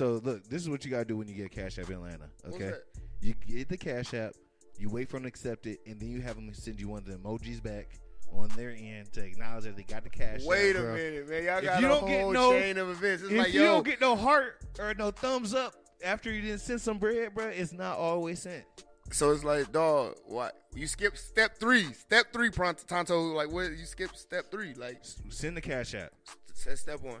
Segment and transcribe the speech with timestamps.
[0.00, 2.30] So look, this is what you gotta do when you get Cash App in Atlanta.
[2.48, 2.72] Okay,
[3.20, 4.32] you get the Cash App,
[4.78, 7.00] you wait for them to accept it, and then you have them send you one
[7.00, 7.98] of the emojis back
[8.32, 11.44] on their end to acknowledge that they got the Cash Wait a minute, man.
[11.44, 13.24] Y'all If got you a don't get whole no- chain of events.
[13.24, 16.40] It's If like, you yo, don't get no heart or no thumbs up after you
[16.40, 18.64] didn't send some bread, bro, it's not always sent.
[19.12, 20.56] so it's like, dog, what?
[20.74, 21.92] You skip step three.
[21.92, 23.20] Step three, Pronto Tonto.
[23.34, 23.72] Like, what?
[23.72, 24.72] You skip step three.
[24.72, 26.12] Like, Send the Cash App.
[26.64, 27.20] that's step one.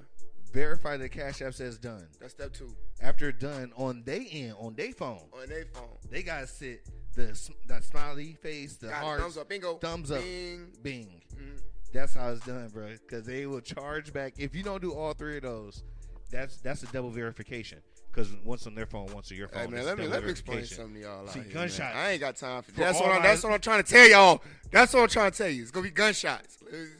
[0.52, 2.06] Verify the Cash App says done.
[2.20, 2.74] That's step two.
[3.00, 5.96] After done on they end on their phone, On their phone.
[6.10, 6.82] they gotta sit
[7.14, 7.26] the
[7.66, 9.48] the smiley face, the Got heart, thumbs up.
[9.48, 9.74] Bingo.
[9.78, 10.72] thumbs up, Bing.
[10.82, 11.22] bing.
[11.34, 11.60] Mhm.
[11.92, 12.88] That's how it's done, bro.
[12.92, 15.82] Because they will charge back if you don't do all three of those.
[16.30, 17.80] That's that's a double verification.
[18.10, 19.66] Because once on their phone, once on your phone.
[19.66, 21.26] Hey man, let me let me explain something to y'all.
[21.28, 21.54] See, here, man.
[21.54, 21.94] gunshots.
[21.94, 24.08] I ain't got time for For that's what I'm, that's what I'm trying to tell
[24.08, 24.42] y'all.
[24.72, 25.62] That's what I'm trying to tell you.
[25.62, 26.58] It's gonna be gunshots.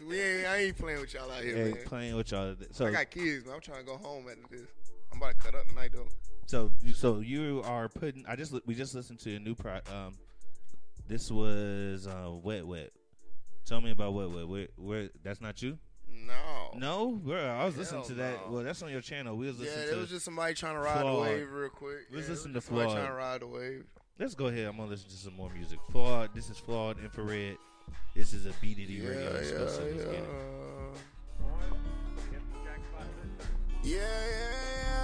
[0.09, 1.84] We ain't, I ain't playing with y'all out here, Hey, man.
[1.87, 2.54] playing with y'all.
[2.73, 3.54] So I got kids, man.
[3.56, 4.66] I'm trying to go home after this.
[5.12, 6.09] I'm about to cut up tonight though.
[6.46, 8.24] So so you are putting.
[8.27, 9.74] I just we just listened to a new pro.
[9.74, 10.15] Um,
[11.09, 12.90] this was uh, wet wet.
[13.65, 14.48] Tell me about wet wet.
[14.48, 15.79] Where, where that's not you?
[16.26, 16.71] No.
[16.79, 17.37] No, bro.
[17.45, 18.46] I was listening Hell to that.
[18.46, 18.52] no.
[18.52, 19.37] Well, that's on your channel.
[19.37, 19.96] We was listening there to.
[19.96, 21.16] It was just somebody trying to ride Flawed.
[21.16, 22.07] the wave real quick.
[22.13, 22.96] Let's yeah, it was to just somebody Flawed.
[22.99, 23.85] trying to ride the wave.
[24.18, 24.66] Let's go ahead.
[24.66, 25.79] I'm gonna listen to some more music.
[25.91, 26.30] Flawed.
[26.35, 27.57] This is flawed infrared.
[28.15, 29.30] This is a BDD Yeah, radio yeah.
[29.32, 29.96] Let's get it.
[30.13, 30.21] yeah.
[33.82, 35.01] Yeah, yeah,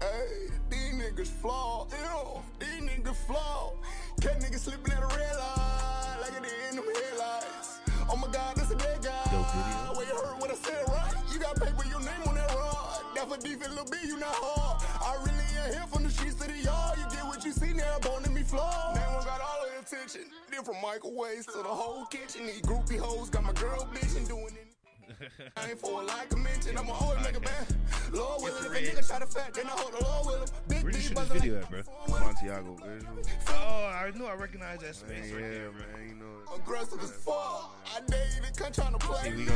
[0.00, 0.08] yeah.
[0.08, 1.92] Hey, these niggas flawed.
[1.92, 3.74] Ew, these niggas flawed.
[4.20, 7.78] Cat niggas slipping at a red light like it in them headlights.
[8.10, 9.14] Oh my god, that's a dead guy.
[9.30, 11.14] Dope you heard what I said, right?
[11.32, 13.02] You got paper, your name on that rod.
[13.14, 14.82] That for defense, little B, you not hard.
[15.06, 16.98] I really ain't here from the streets to the yard.
[16.98, 18.96] You get what you see now, born in me flawed.
[18.96, 20.22] Man, one got all the attention.
[20.50, 22.46] Then from microwaves to the whole kitchen.
[22.46, 24.66] These groupie hoes got my girl bitching doing it.
[25.56, 26.76] I ain't for a like a mention.
[26.76, 27.77] I'ma always make a bad.
[28.16, 30.48] Lord willing, if a nigga try to fat, then I hold the Lord willing.
[30.68, 31.80] Big Where'd you shoot this video at, bro?
[32.08, 33.18] Montiago Visual.
[33.48, 35.98] Oh, I knew I recognized that Man, space yeah, right there, bro.
[35.98, 36.54] man, you know.
[36.56, 37.76] Aggressive as fuck.
[37.94, 39.22] I dare you to come trying to play.
[39.24, 39.52] See, we me.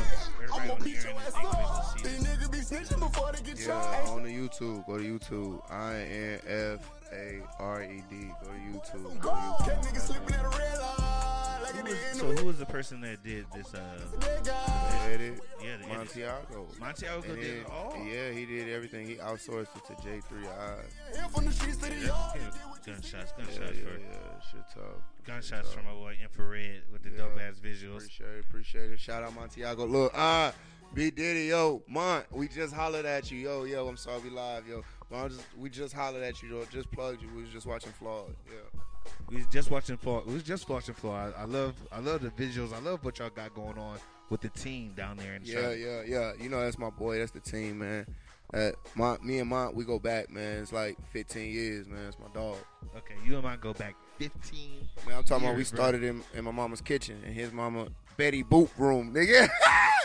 [0.52, 2.02] I'm gonna beat your ass up.
[2.02, 4.08] this is These niggas be snitching before they get Yeah, charged.
[4.10, 4.86] on the YouTube.
[4.86, 5.70] Go to YouTube.
[5.70, 8.16] I N F A R E D.
[8.42, 9.20] Go to YouTube.
[9.20, 10.00] Go to Cat niggas YouTube.
[10.00, 13.46] sleeping at a red light like Who was- so who was the person that did
[13.54, 13.72] this?
[13.74, 13.80] Uh,
[14.20, 15.06] Dead guy.
[15.08, 15.40] The edit.
[15.62, 16.08] yeah, the edit.
[16.08, 16.78] Montiago.
[16.78, 17.96] Montiago And did it all.
[18.04, 19.06] Yeah, he did everything.
[19.06, 21.14] He outsourced it to J3I.
[21.14, 22.36] Here from the streets to the yard.
[22.36, 22.50] Yeah,
[22.94, 24.40] Gunshots, gunshots yeah, for yeah.
[24.50, 24.84] Shit tough.
[25.24, 27.16] gunshots Shit from my boy Infrared with the Yeah.
[27.18, 27.98] dope ass visuals.
[27.98, 28.98] Appreciate it, appreciate it.
[29.00, 29.88] Shout out Montiago.
[29.88, 30.52] Look, ah,
[30.94, 33.86] B Diddy, yo, Mont, we just hollered at you, yo, yo.
[33.88, 34.82] I'm sorry we live, yo.
[35.12, 36.64] Just, we just hollered at you, yo.
[36.72, 37.28] Just plugged you.
[37.34, 38.80] We was just watching Flawed, yeah.
[39.28, 40.22] We was just watching Flaw.
[40.26, 41.30] We was just watching Flaw.
[41.36, 42.72] I, I love, I love the visuals.
[42.72, 43.98] I love what y'all got going on
[44.30, 45.78] with the team down there in Yeah, Charlotte.
[45.80, 46.32] yeah, yeah.
[46.40, 47.18] You know that's my boy.
[47.18, 48.06] That's the team, man.
[48.54, 50.58] Uh, Mont, me and Mont, we go back, man.
[50.62, 52.06] It's like 15 years, man.
[52.06, 52.56] It's my dog.
[52.96, 54.88] Okay, you and I go back 15.
[55.08, 55.78] Man, I'm talking about we Years, bro.
[55.78, 59.48] started in, in my mama's kitchen and his mama Betty Boop room, nigga.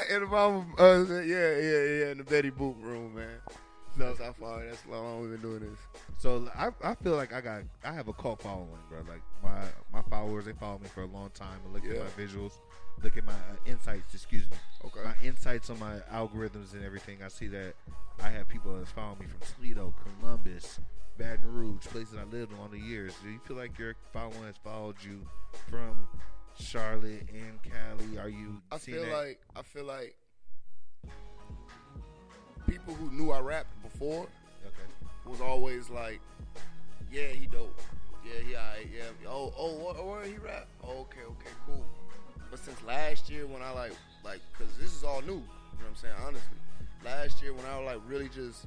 [0.09, 3.27] in the mama, uh, yeah, yeah, yeah, in the Betty Boop room, man.
[3.97, 4.63] That's how far.
[4.65, 5.79] That's how long we've been doing this.
[6.17, 8.99] So I, I feel like I got, I have a cult following, bro.
[9.07, 12.01] Like my, my followers, they follow me for a long time and look Yeah.
[12.01, 12.53] at my visuals,
[13.03, 14.13] look at my uh, insights.
[14.13, 14.57] Excuse me.
[14.85, 14.99] Okay.
[15.03, 17.73] my insights on my algorithms and everything, I see that
[18.23, 20.79] I have people that's following me from Toledo, Columbus,
[21.17, 23.13] Baton Rouge, places I lived in all the years.
[23.23, 25.21] Do you feel like your following has followed you
[25.69, 26.07] from
[26.59, 28.17] Charlotte and Cali?
[28.19, 28.61] Are you?
[28.71, 29.15] I seeing feel that?
[29.25, 30.15] like I feel like
[32.67, 34.27] people who knew I rapped before
[34.65, 34.87] okay.
[35.25, 36.19] was always like,
[37.11, 37.79] yeah, he dope.
[38.25, 38.87] Yeah, he alright.
[38.93, 39.29] Yeah.
[39.29, 40.67] Oh, oh, what, where he rap?
[40.83, 41.85] Oh, okay, okay, cool.
[42.51, 45.27] But since last year when I like, like, cause this is all new.
[45.27, 45.43] You know
[45.79, 46.13] what I'm saying?
[46.25, 46.57] Honestly,
[47.05, 48.65] last year when I like really just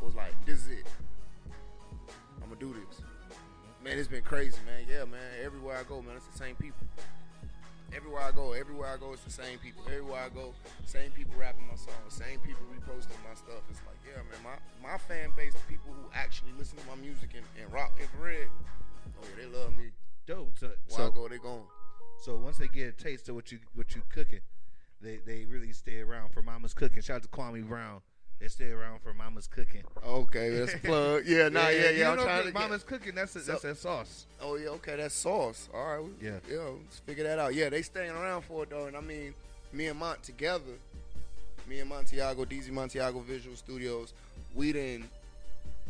[0.00, 0.86] was like, this is it.
[2.42, 3.00] I'm gonna do this.
[3.00, 3.84] Mm-hmm.
[3.84, 4.86] Man, it's been crazy, man.
[4.88, 5.20] Yeah, man.
[5.42, 6.86] Everywhere I go, man, it's the same people.
[7.94, 9.82] Everywhere I go, everywhere I go, it's the same people.
[9.86, 10.54] Everywhere I go,
[10.86, 13.62] same people rapping my songs, same people reposting my stuff.
[13.68, 16.94] It's like, yeah, man, my, my fan base, the people who actually listen to my
[16.96, 18.48] music and, and rock infrared,
[19.06, 19.90] oh yeah, they love me.
[20.26, 20.56] Dope.
[20.58, 21.62] So, Where I so, go, they gone.
[22.22, 24.40] so once they get a taste of what you what you cooking,
[25.00, 27.02] they they really stay around for Mama's cooking.
[27.02, 28.02] Shout out to Kwame Brown.
[28.40, 29.82] They stay around for Mama's cooking.
[30.04, 31.24] Okay, that's a plug.
[31.26, 31.90] Yeah, nah, yeah, yeah.
[31.90, 33.14] You I'm know, trying to Mama's cooking.
[33.14, 34.26] That's a, So- that's that sauce.
[34.40, 35.68] Oh yeah, okay, that's sauce.
[35.74, 36.38] All right, we- Yeah.
[36.50, 36.58] yeah.
[36.82, 37.54] Let's figure that out.
[37.54, 39.34] Yeah, they staying around for it though, and I mean,
[39.74, 40.72] me and Mont together,
[41.68, 44.14] me and Montiago, DZ Montiago Visual Studios,
[44.54, 45.10] we didn't,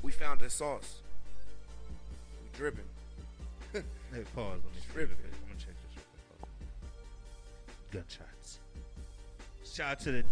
[0.02, 0.96] we found that sauce.
[2.42, 2.84] We dripping.
[4.12, 4.58] Hey, pause.
[4.96, 5.08] Let me it.
[5.08, 5.94] I'm gonna check this.
[5.94, 6.02] real
[6.40, 7.92] quick.
[7.92, 8.58] Gunshots.
[9.64, 10.24] Shout out to the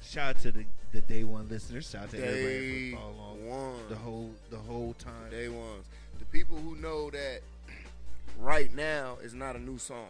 [0.00, 1.90] shout out to the, the day one listeners.
[1.90, 3.88] Shout out to everybody for following along one.
[3.88, 5.30] the whole the whole time.
[5.30, 5.86] Day ones.
[6.18, 7.40] The people who know that
[8.38, 10.08] right now is not a new song.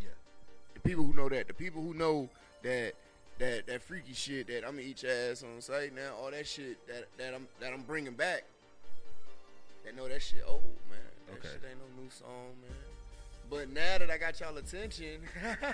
[0.00, 0.08] Yeah.
[0.74, 1.48] The people who know that.
[1.48, 2.28] The people who know
[2.62, 2.92] that
[3.38, 6.14] that that freaky shit that I'm gonna eat your ass on site now.
[6.20, 8.44] All that shit that that I'm that I'm bringing back.
[9.84, 10.98] They know that shit old man.
[11.26, 11.48] That Okay.
[11.48, 12.70] shit ain't no new song man.
[13.50, 15.20] But now that I got y'all attention,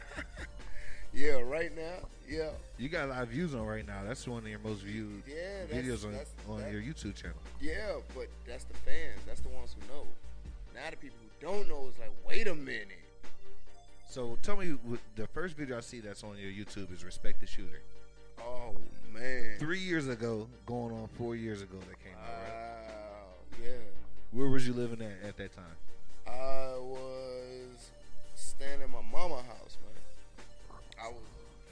[1.13, 4.03] yeah, right now, yeah, You got a lot of views on right now.
[4.07, 7.37] That's one of your most viewed yeah, videos on that's, on that- your YouTube channel.
[7.61, 9.21] Yeah, but that's the fans.
[9.27, 10.07] That's the ones who know.
[10.75, 12.87] Now the people who don't know is like, wait a minute.
[14.09, 14.77] So tell me,
[15.17, 17.81] the first video I see that's on your YouTube is "Respect the Shooter."
[18.41, 18.75] Oh
[19.13, 19.57] man.
[19.59, 22.29] Three years ago, going on four years ago, that came out.
[22.29, 22.89] Right?
[22.89, 23.63] Wow.
[23.63, 23.71] Yeah.
[24.33, 25.65] Where was you living at at that time?
[26.27, 27.91] I was
[28.35, 29.49] staying in my mama house, man.
[29.49, 29.60] I was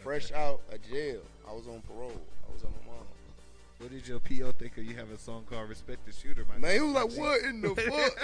[0.09, 1.21] fresh out of jail.
[1.47, 2.23] I was on parole.
[2.49, 3.05] I was on my mom.
[3.77, 6.47] What did your PO think of you have a song called "Respect the Shooter"?
[6.49, 8.17] My Man, he was like, "What in the fuck?"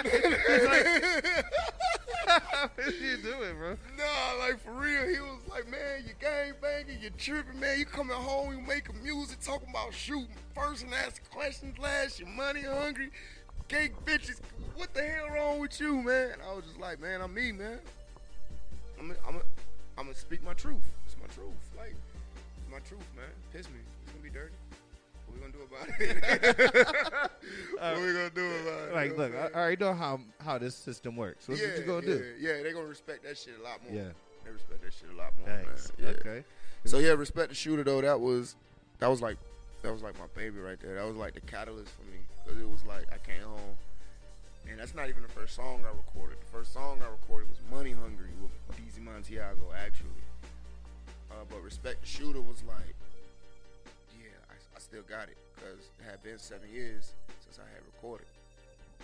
[2.75, 3.77] what you doing, bro?
[3.99, 7.77] Nah, like for real, he was like, man, you gang banging, you tripping, man.
[7.77, 12.19] You coming home, you making music, talking about shooting first and asking questions last.
[12.19, 13.11] You money hungry,
[13.67, 14.39] cake bitches.
[14.75, 16.37] What the hell wrong with you, man?
[16.49, 17.77] I was just like, man, I'm me, man.
[18.99, 19.35] I'm gonna I'm
[19.99, 20.81] I'm gonna speak my truth.
[21.25, 21.95] My truth, like
[22.71, 23.25] my truth, man.
[23.51, 23.79] Piss me.
[24.03, 24.53] It's gonna be dirty.
[25.25, 27.31] What we gonna do about it?
[27.79, 28.93] what we gonna do about it?
[28.93, 31.47] Like, You know look, I already know how how this system works.
[31.47, 32.33] What's yeah, what you gonna yeah, do?
[32.39, 33.93] Yeah, they gonna respect that shit a lot more.
[33.93, 34.09] Yeah.
[34.43, 35.91] They respect that shit a lot more, Thanks.
[35.97, 36.13] man.
[36.13, 36.29] Yeah.
[36.31, 36.43] Okay.
[36.85, 38.01] So yeah, respect the shooter though.
[38.01, 38.55] That was
[38.99, 39.37] that was like
[39.81, 40.93] that was like my baby right there.
[40.93, 43.77] That was like the catalyst for me because it was like I came home,
[44.69, 46.37] and that's not even the first song I recorded.
[46.39, 50.21] The first song I recorded was Money Hungry with DZ Montiago actually.
[51.31, 52.95] Uh, but respect the shooter was like,
[54.17, 57.13] yeah, I, I still got it because it had been seven years
[57.43, 58.27] since I had recorded.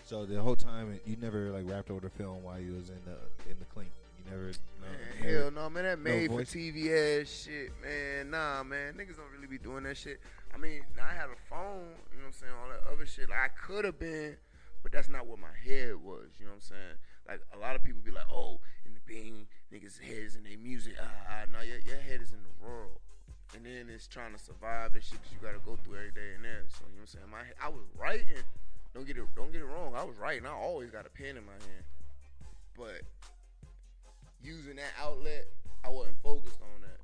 [0.06, 3.00] So the whole time you never like rapped over the film while you was in
[3.06, 3.18] the
[3.51, 3.91] in the clink.
[4.18, 4.45] You never.
[4.47, 5.83] No, Man, never- hell no, man.
[5.83, 6.41] That made for?
[6.41, 8.31] TV ass shit, man.
[8.31, 8.94] Nah, man.
[8.94, 10.19] Niggas don't really be doing that shit.
[10.53, 12.53] I mean, I had a phone, you know what I'm saying?
[12.62, 13.29] All that other shit.
[13.29, 14.35] Like, I could have been,
[14.83, 16.97] but that's not what my head was, you know what I'm saying?
[17.27, 18.59] Like, a lot of people be like, oh,
[19.72, 20.96] niggas' heads in their music.
[21.00, 21.46] Ah.
[21.52, 23.00] No, your, your head is in the world.
[23.56, 26.36] And then it's trying to survive the shit that you gotta go through every day
[26.36, 26.63] and there.
[26.72, 27.30] So, you know what I'm saying?
[27.31, 28.40] My, I was writing.
[28.94, 29.94] Don't get it, don't get it wrong.
[29.96, 30.46] I was writing.
[30.46, 31.86] I always got a pen in my hand.
[32.78, 33.04] But
[34.44, 35.48] using that outlet,
[35.84, 37.00] I wasn't focused on that.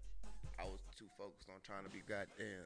[0.59, 2.65] I was too focused on trying to be goddamn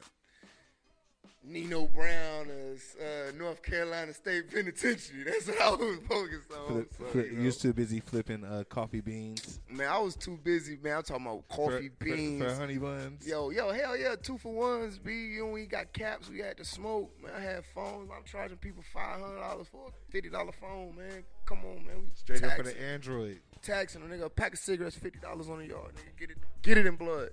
[1.44, 5.24] Nino Brown as uh, North Carolina State Penitentiary.
[5.26, 6.66] That's what I was focused on.
[6.68, 7.42] Flip, So, flip, you know.
[7.42, 9.58] You're too busy flipping uh, coffee beans.
[9.68, 10.98] man, I was too busy, man.
[10.98, 12.42] I'm talking about coffee for, beans.
[12.42, 13.26] for, for honey buns.
[13.26, 15.12] Yo, yo, hell yeah, two for ones, B.
[15.12, 17.32] You know, we got caps, we had to smoke, man.
[17.36, 18.08] I had phones.
[18.16, 21.24] I'm charging people five hundred dollars for a fifty dollar phone, man.
[21.46, 21.96] Come on, man.
[22.02, 23.40] We Straight up for the Android.
[23.62, 24.24] taxing a nigga.
[24.26, 26.18] A pack of cigarettes, fifty dollars on the yard, nigga.
[26.20, 27.30] Get it, get it in blood.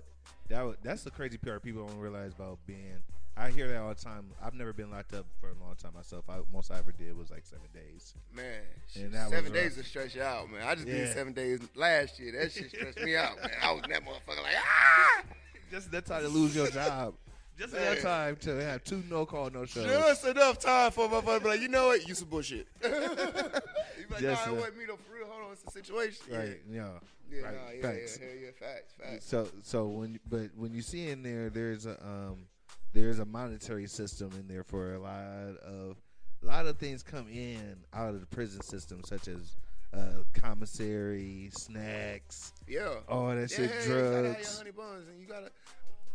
[0.50, 2.98] That was, that's the crazy part people don't realize about being.
[3.39, 4.25] I hear that all the time.
[4.44, 6.25] I've never been locked up for a long time myself.
[6.30, 8.13] I, most I ever did was like seven days.
[8.36, 8.62] Man,
[8.95, 10.62] And that seven days to stretch you out, man.
[10.63, 10.95] I just Yeah.
[10.95, 12.33] did seven days last year.
[12.33, 13.51] That shit stressed me out, man.
[13.63, 15.24] I was in that motherfucker like, ah!
[15.71, 17.13] Just that time to lose your job.
[17.58, 17.84] Just Man.
[17.91, 19.86] enough time to have two no call no shows.
[19.86, 22.08] Just enough time for a motherfucker to be like, you know what?
[22.08, 22.67] You some bullshit.
[22.84, 24.96] you be like, Just nah, it wasn't me though.
[24.96, 25.51] For real, hold on.
[25.53, 26.24] It's a situation.
[26.31, 26.60] Right.
[26.72, 26.88] Yeah.
[27.29, 27.53] Yeah, right.
[27.55, 28.19] nah, yeah, Facts.
[28.22, 29.25] yeah, yeah, facts, facts.
[29.25, 32.46] So so when you- but when you see in there, there's a um
[32.93, 35.98] there's a monetary system in there for a lot of
[36.41, 39.55] a lot of things come in out of the prison system, such as
[39.93, 42.96] uh, commissary, snacks, Yeah.
[43.08, 45.50] all that yeah, shit, yeah, you gotta have your drugs, honey buns, and you gotta.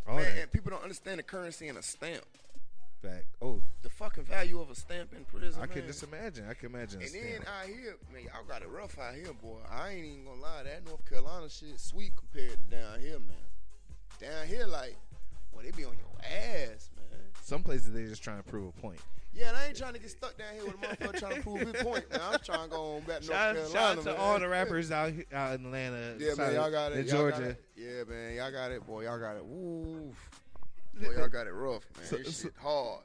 [0.09, 0.43] all man, that.
[0.43, 2.25] and people don't understand the currency in a stamp.
[3.03, 3.27] Fact.
[3.43, 5.61] Oh, The fucking value of a stamp in prison.
[5.63, 6.47] I can just imagine.
[6.49, 7.03] I can imagine.
[7.03, 9.59] And then out here, man, y'all got it rough out here, boy.
[9.71, 13.37] I ain't even gonna lie, that North Carolina shit sweet compared to down here, man.
[14.21, 14.97] Down here, like,
[15.55, 17.21] boy, they be on your ass, man.
[17.43, 18.99] Some places they just trying to prove a point.
[19.35, 21.43] Yeah, and I ain't trying to get stuck down here with a motherfucker trying to
[21.43, 22.21] prove his point, man.
[22.23, 24.17] I'm trying to go on back to North Shout, Carolina, shout out to man.
[24.21, 26.99] all the rappers out here, out in Atlanta, Yeah, man, shout y'all got it.
[26.99, 27.41] in y'all Georgia.
[27.41, 27.65] got it.
[27.77, 29.03] Yeah, man, y'all got it, boy.
[29.05, 29.45] Y'all got it.
[29.45, 30.13] Woo.
[31.01, 32.07] Boy, y'all got it rough, man.
[32.07, 33.01] So- this so- shit hard.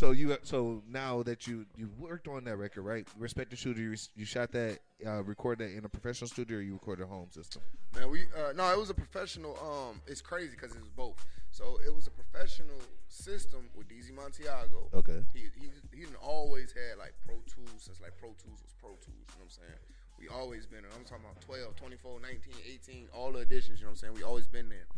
[0.00, 3.06] So you so now that you you worked on that record, right?
[3.18, 3.82] Respect the shooter.
[3.82, 7.06] You, you shot that, uh, recorded that in a professional studio, or you recorded a
[7.06, 7.60] home system.
[7.94, 9.58] Man, we uh, no, it was a professional.
[9.60, 11.22] Um, it's crazy because it was both.
[11.50, 14.88] So it was a professional system with DZ Montiago.
[14.94, 15.20] Okay.
[15.34, 18.96] He he he done always had like Pro Tools since like Pro Tools was Pro
[19.04, 19.04] Tools.
[19.04, 19.80] You know what I'm saying?
[20.18, 20.92] We always been there.
[20.96, 22.40] I'm talking about 12, 24, 19,
[22.88, 23.80] 18, all the editions.
[23.80, 24.14] You know what I'm saying?
[24.14, 24.88] We always been there.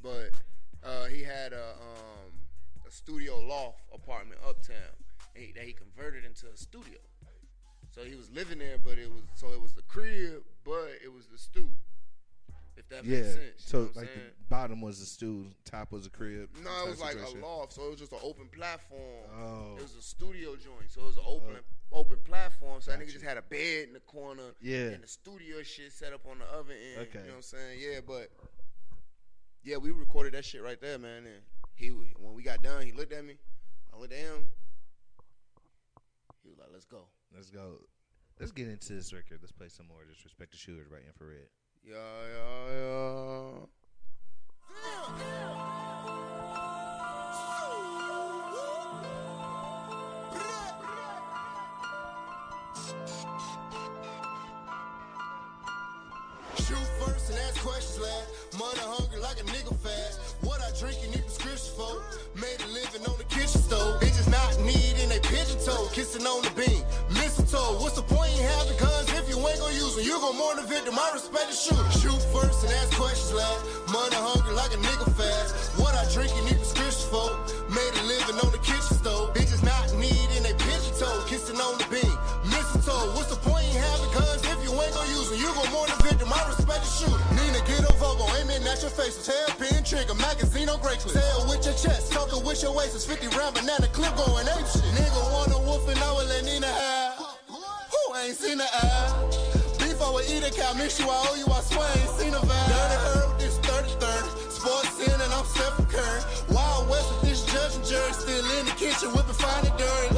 [0.00, 0.32] But
[0.80, 1.24] uh, he,
[5.56, 6.98] that he converted into a studio.
[7.90, 11.12] So he was living there, but it was so it was the crib, but it
[11.12, 11.70] was the stew.
[12.76, 13.22] If that Yeah.
[13.22, 13.64] makes sense.
[13.64, 14.26] So know what I'm like saying?
[14.38, 16.50] the bottom was the stool, top was a crib.
[16.62, 17.42] No, it was like situation.
[17.42, 19.30] a loft, so it was just an open platform.
[19.32, 19.76] Oh.
[19.78, 21.56] It was a studio joint, so it was an open
[21.92, 22.00] oh.
[22.00, 22.82] open platform.
[22.82, 23.12] So that nigga Gotcha.
[23.12, 24.52] just had a bed in the corner.
[24.60, 24.92] Yeah.
[24.92, 27.08] And the studio shit set up on the other end.
[27.08, 27.20] Okay.
[27.20, 27.80] You know what I'm saying?
[27.80, 28.30] Yeah, but
[29.64, 31.24] yeah, we recorded that shit right there, man.
[31.24, 31.42] And
[31.76, 33.34] he when we got done, he looked at me.
[33.94, 34.48] I looked at him.
[36.42, 37.80] He was like, "Let's go." Let's go.
[38.40, 39.38] Let's get into this record.
[39.42, 41.48] Let's play some more Disrespect the Shooters by Infrared.
[41.84, 41.96] Yeah,
[42.34, 43.58] yeah,
[45.18, 45.52] yeah.
[65.96, 66.84] Kissing on the beam.
[67.08, 67.80] Mistletoe.
[67.80, 70.04] What's the point in having guns if you ain't gonna use them?
[70.04, 70.92] You gon' mourn the victim.
[70.92, 71.88] I respect the shooter.
[71.96, 73.64] Shoot first and ask questions last.
[73.88, 75.56] Money hungry like a nigga fast.
[75.80, 77.32] What I drink and need prescription for.
[77.72, 79.32] Made a living on the kitchen stove.
[79.32, 81.24] Bitches not needing a pigeon toe.
[81.32, 82.12] Kissing on the beam.
[82.44, 83.16] Mistletoe.
[83.16, 85.40] What's the point in having guns if you ain't gonna use them?
[85.40, 86.28] You gon' mourn the victim.
[86.28, 87.36] I respect the shooter.
[88.66, 89.16] At your face.
[89.24, 91.14] Tail pin trigger, magazine on great clip.
[91.14, 92.94] Tail with your chest, talking with your waist.
[92.94, 94.82] It's 50 round banana clip going ape shit.
[94.98, 97.14] Nigga want a wolf and I will let Nina have.
[97.46, 99.10] Who ain't seen the eye?
[99.78, 102.12] Beef I would eat a cow, miss you, I owe you, I swear I ain't
[102.18, 102.68] seen a vibe.
[102.74, 104.50] Dirty herb, this 30 30.
[104.50, 106.22] Sports in and I'm Stephen Curry.
[106.50, 108.12] Wild West with this judge and jury.
[108.12, 110.16] Still in the kitchen, whipping fine and dirty.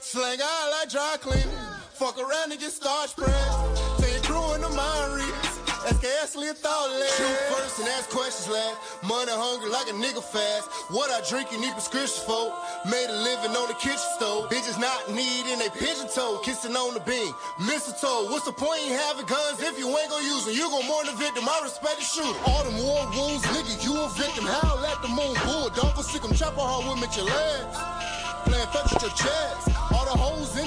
[0.00, 1.50] Slang out like dry cleaning.
[1.94, 3.58] Fuck around and get starch pressed.
[3.98, 5.43] Tell your in the mind
[5.84, 7.16] live thought less.
[7.16, 8.76] Shoot first and ask questions last.
[9.02, 10.68] Money hungry like a nigga fast.
[10.90, 12.52] What I drink you need prescription for.
[12.88, 14.50] Made a living on the kitchen stove.
[14.50, 16.40] Bitches not needing a pigeon toe.
[16.42, 17.32] Kissing on the beam.
[17.60, 18.30] Mistletoe.
[18.30, 20.54] What's the point in having guns if you ain't gonna use them?
[20.54, 21.44] You gon' mourn the victim.
[21.48, 22.38] I respect the shooter.
[22.48, 24.44] All them war wounds, nigga, you a victim.
[24.46, 25.36] Howl at the moon.
[25.44, 26.34] Bull, don't for sick 'em.
[26.34, 27.76] Chopper hard with your legs.
[28.48, 29.73] Playing fetch with your chest.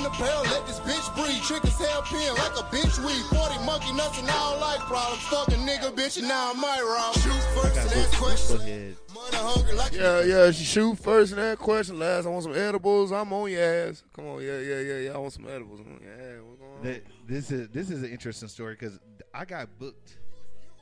[0.07, 1.41] All the hoes in the barrel, let this bitch breathe.
[1.43, 3.23] Triggers hell pin like a bitch weed.
[3.37, 5.21] 40 monkey nuts and I don't like problems.
[5.23, 7.13] Fuck a nigga, bitch, and now I might rob.
[7.15, 8.63] Shoot first and ask questions.
[8.63, 8.95] head.
[9.13, 10.51] Money hungry like Yeah, yeah.
[10.51, 12.25] Shoot first and that question last.
[12.25, 13.11] I want some edibles.
[13.11, 14.03] I'm on your ass.
[14.13, 15.11] Come on, yeah, yeah, yeah, yeah.
[15.13, 15.79] I want some edibles.
[15.85, 16.83] Yeah, what's going on?
[16.83, 18.99] Th- This is this is an interesting story because
[19.33, 20.17] I got booked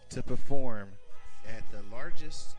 [0.09, 0.89] to perform
[1.47, 2.55] at the largest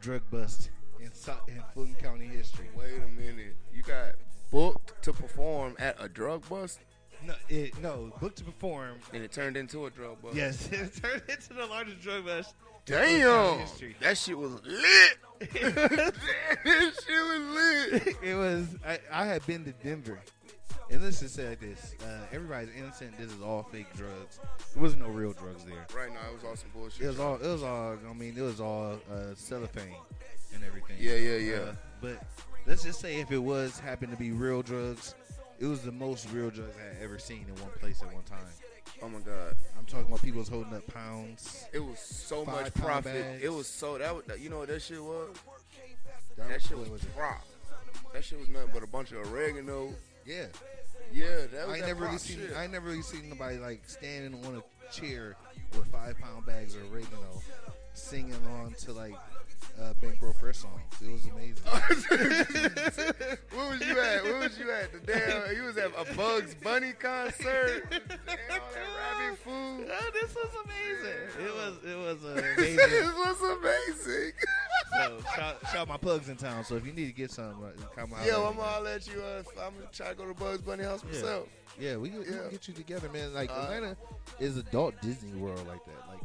[0.00, 0.70] drug bust
[1.00, 2.68] in South, in Fulton County history.
[2.76, 3.56] Wait a minute.
[3.74, 4.14] You got
[4.52, 6.78] booked to perform at a drug bust,
[7.26, 8.98] No, it, no, booked to perform.
[9.12, 10.36] and it turned into a drug bust.
[10.36, 12.54] Yes, it turned into the largest drug bust.
[12.86, 13.94] in Fulton County Damn.
[14.00, 15.18] That shit was lit.
[15.40, 18.16] that shit was lit.
[18.22, 18.66] it was.
[18.86, 20.20] I, I had been to Denver,
[20.90, 23.18] and let's just say like this: uh, everybody's innocent.
[23.18, 24.38] This is all fake drugs.
[24.74, 25.84] There was no real drugs there.
[25.96, 27.02] Right now, it was all some bullshit.
[27.02, 27.34] It was all.
[27.36, 27.96] It was all.
[28.08, 29.96] I mean, it was all uh, cellophane
[30.54, 30.96] and everything.
[31.00, 31.56] Yeah, yeah, yeah.
[31.56, 32.22] Uh, but
[32.66, 35.14] let's just say if it was happened to be real drugs,
[35.58, 38.22] it was the most real drugs I had ever seen in one place at one
[38.24, 38.38] time.
[39.02, 39.54] Oh my god.
[39.78, 41.64] I'm talking about people was holding up pounds.
[41.72, 43.12] It was so much profit.
[43.14, 43.42] bags.
[43.42, 45.28] It was so that was, you know what that shit was?
[46.36, 47.42] That, That shit what was prop.
[48.12, 49.92] That shit was nothing but a bunch of oregano.
[50.24, 50.44] Yeah,
[51.12, 52.38] Yeah, that was I that never really seen.
[52.38, 52.56] shit.
[52.56, 55.34] I never really seen nobody like standing on a chair
[55.76, 57.42] with five pound bags of oregano,
[57.94, 59.14] singing on to like
[59.80, 60.80] uh, Bankroll Fresh songs.
[61.00, 61.64] It was amazing.
[63.52, 64.22] Where was you at?
[64.24, 64.92] Where was you at?
[64.92, 67.84] The damn, you was at a Bugs Bunny concert.
[67.90, 69.88] Damn, rabbit food.
[69.90, 71.46] Oh, this was amazing.
[71.46, 74.32] It was it was uh, this was amazing.
[74.94, 76.64] so shout, shout my plugs in town.
[76.64, 78.26] So if you need to get some, uh, come out.
[78.26, 79.20] Yo, I'm gonna let you.
[79.22, 81.48] Uh, I'm gonna try to go to Bugs Bunny house myself.
[81.80, 82.32] Yeah, we can, we Yeah.
[82.42, 83.32] can get you together, man.
[83.34, 83.96] Like Uh, Atlanta
[84.38, 86.08] is adult Disney World like that.
[86.08, 86.20] Like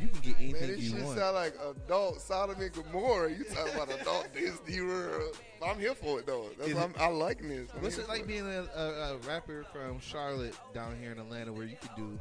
[0.00, 1.18] you can get Man, anything this you shit want.
[1.18, 1.54] sound like
[1.86, 3.30] adult Sodom and Gomorrah.
[3.30, 5.36] You talking about adult Disney World?
[5.64, 6.46] I'm here for it though.
[6.58, 7.68] That's why I'm, I like this.
[7.74, 11.52] I'm What's it like being a, a, a rapper from Charlotte down here in Atlanta,
[11.52, 12.18] where you could do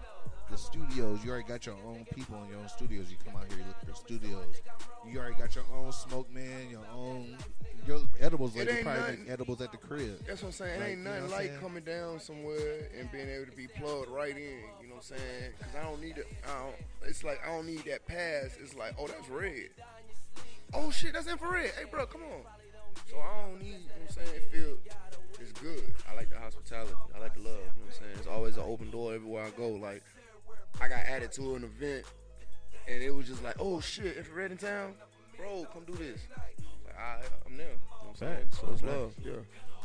[0.51, 1.23] the studios?
[1.23, 3.09] You already got your own people in your own studios.
[3.09, 4.61] You come out here, you look for studios.
[5.07, 7.37] You already got your own smoke man, your own
[7.87, 8.55] your edibles.
[8.55, 10.19] Like you probably nothing- make edibles at the crib.
[10.27, 10.73] That's what I'm saying.
[10.75, 11.59] It Like, ain't you know nothing like saying?
[11.61, 14.59] coming down somewhere and being able to be plugged right in.
[14.81, 15.53] You know what I'm saying?
[15.57, 16.27] Because I don't need it.
[16.45, 16.75] I don't,
[17.09, 18.57] it's like I don't need that pass.
[18.61, 19.69] It's like, oh, that's red.
[20.73, 21.71] Oh shit, that's infrared.
[21.71, 22.41] Hey, bro, come on.
[23.09, 23.67] So I don't need.
[23.67, 24.35] You know what I'm saying?
[24.35, 24.77] It feel
[25.39, 25.93] it's good.
[26.09, 26.93] I like the hospitality.
[27.15, 27.53] I like the love.
[27.53, 28.15] You know what I'm saying?
[28.17, 29.69] It's always an open door everywhere I go.
[29.69, 30.03] Like
[30.81, 32.05] I got added to an event,
[32.87, 34.93] and it was just like, oh shit, infrared in town,
[35.37, 36.21] bro, come do this.
[36.35, 37.67] Like, I, I'm there.
[37.67, 38.47] You know what I'm saying?
[38.51, 39.13] So it's love.
[39.23, 39.33] Yeah.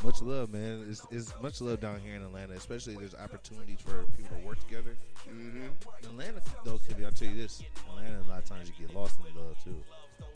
[0.03, 0.87] Much love, man.
[0.91, 4.59] It's, it's much love down here in Atlanta, especially there's opportunities for people to work
[4.61, 4.97] together.
[5.31, 5.67] Mm-hmm.
[6.05, 9.19] Atlanta, though, Kibby, I'll tell you this: Atlanta, a lot of times you get lost
[9.21, 9.77] in love too.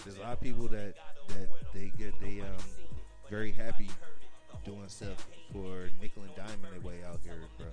[0.04, 0.94] There's a lot of people that
[1.28, 2.62] that they get they um
[3.28, 3.88] very happy
[4.64, 7.66] doing stuff for nickel and dime their way out here, bro.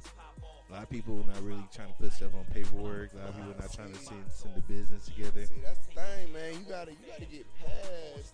[0.69, 3.13] A lot of people not really trying to put stuff on paperwork.
[3.13, 5.45] A lot of people not trying to send send the business together.
[5.45, 6.53] See, that's the thing, man.
[6.53, 8.33] You gotta you gotta get past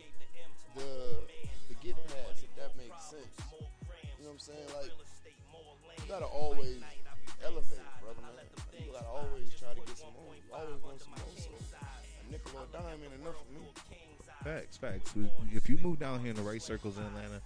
[0.75, 1.27] the
[1.69, 3.35] the get past if that makes sense.
[4.17, 4.69] You know what I'm saying?
[4.79, 4.91] Like
[5.99, 6.79] you gotta always
[7.43, 8.47] elevate, brother man.
[8.79, 10.33] You gotta always try to get some more.
[10.33, 11.35] You always want some more.
[11.37, 11.50] So
[12.61, 13.67] a nickel or a dime ain't enough for me.
[14.43, 15.13] Facts, facts.
[15.53, 17.41] If you move down here in the right circles in Atlanta,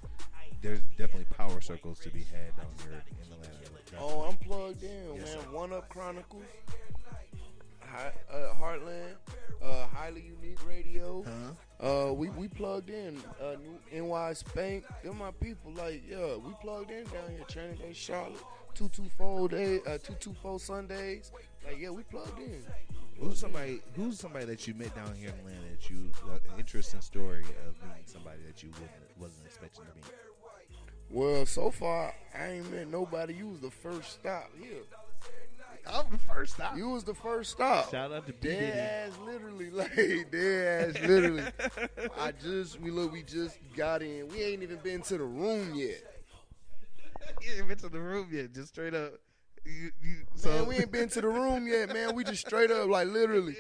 [0.62, 3.52] there's definitely power circles to be had down here in Atlanta.
[4.00, 5.44] Oh, I'm plugged in, Yes, man.
[5.44, 5.52] sir.
[5.52, 6.44] One Up Chronicles,
[7.82, 9.14] Hi, uh, Heartland,
[9.64, 11.24] uh, Highly Unique Radio.
[11.80, 12.08] Huh?
[12.10, 13.22] Uh, we we plugged in.
[13.42, 13.56] Uh,
[13.92, 14.86] New NY Spank.
[15.04, 15.72] They're my people.
[15.74, 17.44] Like, yeah, we plugged in down here.
[17.48, 18.42] Training Day, Charlotte.
[18.74, 19.80] Two two four day.
[19.88, 21.32] Uh, two two four Sundays.
[21.66, 22.64] Like, yeah, we plugged in.
[23.20, 23.82] Who's somebody?
[23.96, 27.44] Who's somebody that you met down here in Atlanta that you uh, an interesting story
[27.68, 30.06] of meeting somebody that you wasn't wasn't expecting to meet?
[31.10, 33.34] Well, so far I ain't met nobody.
[33.36, 34.84] You was the first stop here.
[35.88, 36.76] I'm the first stop.
[36.76, 37.92] You was the first stop.
[37.92, 38.80] Shout out to B Dead Diddy.
[38.80, 41.44] ass, literally, like dead ass, literally.
[42.20, 44.28] I just, we look, we just got in.
[44.30, 46.02] We ain't even been to the room yet.
[47.42, 48.54] You ain't been to the room yet.
[48.54, 49.14] Just straight up.
[49.66, 52.16] You, you, Man, we ain't been to the room yet, man.
[52.16, 53.56] We just straight up, like literally,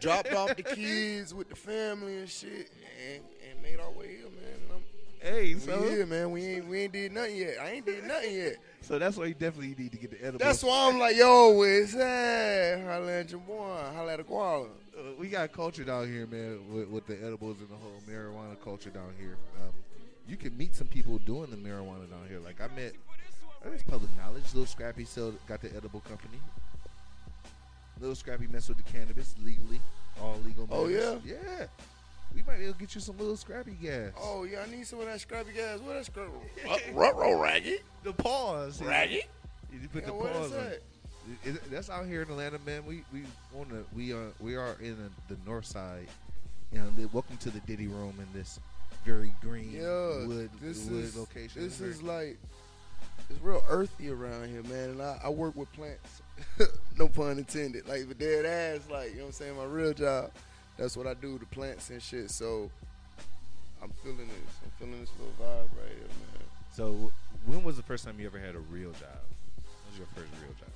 [0.00, 2.70] dropped off the kids with the family and shit,
[3.08, 4.60] and, and made our way here, man.
[4.62, 4.82] And I'm,
[5.20, 6.30] Hey, we so here, man.
[6.30, 7.54] We ain't, we ain't did nothing yet.
[7.60, 8.56] I ain't did nothing yet.
[8.82, 10.38] so that's why you definitely need to get the edible.
[10.38, 12.80] That's why I'm like, yo, where's that?
[12.84, 13.82] Holla at your boy.
[13.94, 14.66] Holla at a koala.
[14.66, 18.60] Uh, we got culture down here, man, with, with the edibles and the whole marijuana
[18.62, 19.36] culture down here.
[19.62, 19.72] Um,
[20.28, 22.38] you can meet some people doing the marijuana down here.
[22.38, 23.27] Like I met, I
[23.64, 24.44] it's public knowledge.
[24.54, 26.38] Little Scrappy sold, got the edible company.
[28.00, 29.80] Little Scrappy mess with the cannabis legally,
[30.20, 30.68] all legal.
[30.70, 31.20] Oh, manners.
[31.24, 31.66] yeah.
[32.34, 34.12] We might be able to get you some little Scrappy gas.
[34.20, 35.80] Oh yeah, I need some of that scrappy gas.
[35.80, 36.30] What that scrappy?
[36.68, 38.82] Uh, Rutro raggy, the pause.
[38.82, 39.22] raggy.
[39.72, 40.58] You put Yeah, the what is on.
[40.58, 40.72] that?
[41.44, 42.84] It- it- that's out here in Atlanta, man.
[42.86, 43.22] We we
[43.58, 44.96] on the we are we are in
[45.28, 46.06] the, the north side.
[46.72, 48.60] You know, li- welcome to the Diddy Room in this
[49.04, 51.62] very green Yeah, wood this wood is location.
[51.62, 52.38] This is like
[53.30, 54.90] it's real earthy around here, man.
[54.90, 56.22] And I, I work with plants.
[56.98, 57.88] no pun intended.
[57.88, 59.56] Like the dead ass, like you know what I'm saying.
[59.56, 60.30] My real job.
[60.76, 62.30] That's what I do, the plants and shit.
[62.30, 62.70] So
[63.82, 64.54] I'm feeling this.
[64.64, 66.46] I'm feeling this little vibe right here, man.
[66.72, 67.12] so.
[67.46, 69.24] When was the first time you ever had a real job?
[69.56, 70.68] What was your first real job?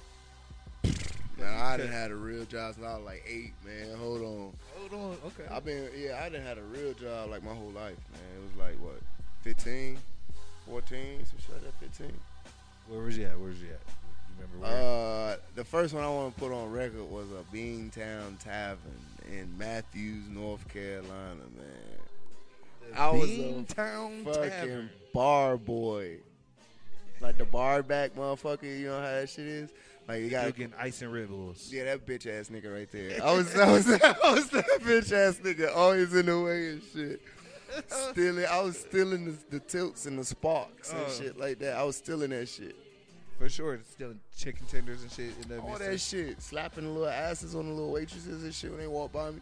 [1.39, 3.97] Man, I didn't had a real job since I was like eight, man.
[3.99, 4.53] Hold on.
[4.79, 5.45] Hold on, okay.
[5.51, 8.23] I've been yeah, I done had a real job like my whole life, man.
[8.37, 9.01] It was like what,
[9.43, 9.99] 15,
[10.67, 12.13] 14, some shit like that, 15.
[12.89, 13.39] Where was he at?
[13.39, 13.81] Where was he at?
[14.39, 15.33] You remember where?
[15.33, 18.79] Uh, the first one I want to put on record was a Beantown Tavern
[19.31, 22.95] in Matthews, North Carolina, man.
[22.97, 24.91] I was a Beantown Fucking Tavern.
[25.15, 26.19] bar boy.
[27.21, 29.71] Like the bar back motherfucker, you know how that shit is?
[30.09, 31.69] Like you got You getting ice and Red Bulls.
[31.73, 33.25] Yeah, that bitch ass nigga right there.
[33.25, 36.83] I was, I was, I was that bitch ass nigga, always in the way and
[36.93, 37.23] shit.
[38.11, 41.11] Stealing, I was stealing the, the tilts and the sparks and Oh.
[41.11, 41.77] shit like that.
[41.77, 42.77] I was stealing that shit.
[43.39, 45.49] For sure, stealing chicken tenders and shit.
[45.49, 48.81] That All that shit, slapping the little asses on the little waitresses and shit when
[48.81, 49.41] they walk by me.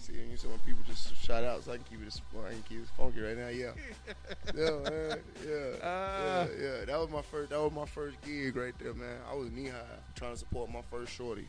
[0.00, 2.62] See, you see when people just shout out, so I can keep it, I can
[2.68, 3.48] keep it funky right now.
[3.48, 3.70] Yeah,
[4.54, 6.46] yeah, man, yeah, Ah.
[6.46, 6.84] yeah, yeah.
[6.86, 9.16] That was my first, that was my first gig right there, man.
[9.30, 9.78] I was knee high
[10.14, 11.48] trying to support my first shorty.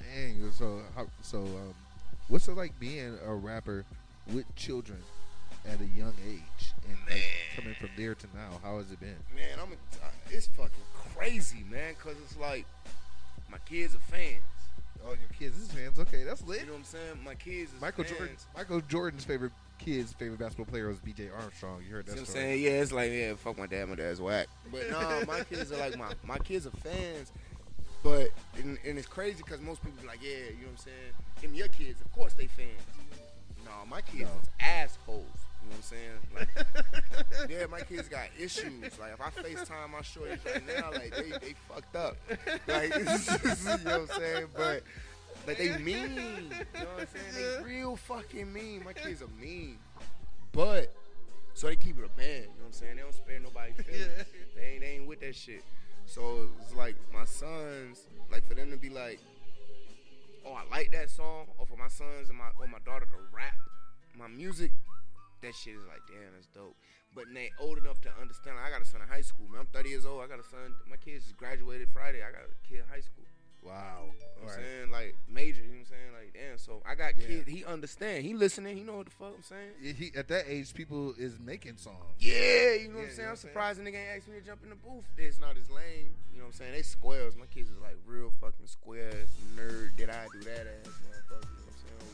[0.00, 0.50] Dang.
[0.52, 0.80] So,
[1.22, 1.74] so, um,
[2.28, 3.84] what's it like being a rapper
[4.32, 4.98] with children
[5.72, 7.22] at a young age and like,
[7.56, 8.60] coming from there to now?
[8.62, 9.16] How has it been?
[9.34, 10.70] Man, I'm, a, it's fucking
[11.14, 12.66] crazy, man, cause it's like
[13.50, 14.42] my kids are fans.
[15.04, 15.98] Oh, your kids, is fans.
[15.98, 16.60] Okay, that's lit.
[16.60, 17.18] You know what I'm saying?
[17.24, 18.18] My kids is Michael fans.
[18.18, 18.36] Jordan.
[18.56, 21.28] Michael Jordan's favorite kid's favorite basketball player was B.J.
[21.38, 21.82] Armstrong.
[21.86, 22.62] You heard that what I'm saying?
[22.62, 24.48] Yeah, it's like, yeah, fuck my dad, my dad's whack.
[24.72, 27.30] But no, my kids are like, my, my kids are fans.
[28.02, 30.76] But, and, and it's crazy because most people be like, yeah, you know what I'm
[30.78, 31.12] saying?
[31.42, 32.70] Them your kids, of course they fans.
[33.64, 34.66] No, my kids No.
[34.66, 35.26] assholes.
[35.66, 37.48] You know what I'm saying?
[37.48, 38.98] Like, yeah, my kids got issues.
[38.98, 42.16] Like, if I FaceTime my shorties right now, like, they, they fucked up.
[42.68, 44.46] Like, you know what I'm saying?
[44.56, 44.82] But,
[45.46, 46.14] like, they mean.
[46.14, 47.58] You know what I'm saying?
[47.58, 48.84] They real fucking mean.
[48.84, 49.78] My kids are mean.
[50.52, 50.94] But,
[51.54, 52.28] so they keep it a band.
[52.28, 52.96] You know what I'm saying?
[52.96, 54.28] They don't spare nobody feelings.
[54.54, 55.64] They ain't, they ain't with that shit.
[56.06, 59.18] So it's like my sons, like for them to be like,
[60.46, 63.16] oh, I like that song, or for my sons and my or my daughter to
[63.34, 63.54] rap
[64.16, 64.70] my music,
[65.46, 66.74] that shit is like, damn, that's dope.
[67.14, 68.56] But they old enough to understand.
[68.58, 69.60] I got a son in high school, man.
[69.62, 70.22] I'm 30 years old.
[70.22, 70.74] I got a son.
[70.90, 72.20] My kids just graduated Friday.
[72.22, 73.24] I got a kid in high school.
[73.62, 74.10] Wow.
[74.14, 74.90] You know All I'm saying?
[74.92, 76.12] Like major, you know what I'm saying?
[76.14, 77.26] Like damn, so I got Yeah.
[77.26, 78.22] kids, he understand.
[78.24, 79.70] He listening, he know what the fuck I'm saying.
[79.82, 82.14] Yeah, He, at that age, people is making songs.
[82.20, 83.26] Yeah, you know Yeah, what I'm saying?
[83.26, 83.36] know I'm saying?
[83.36, 85.02] surprised a nigga ain't asked me to jump in the booth.
[85.18, 86.14] It's not his lane.
[86.30, 86.72] You know what I'm saying?
[86.74, 87.34] They squares.
[87.34, 89.10] My kids is like real fucking square
[89.56, 89.96] nerd.
[89.96, 91.65] Did I do that ass, motherfucker?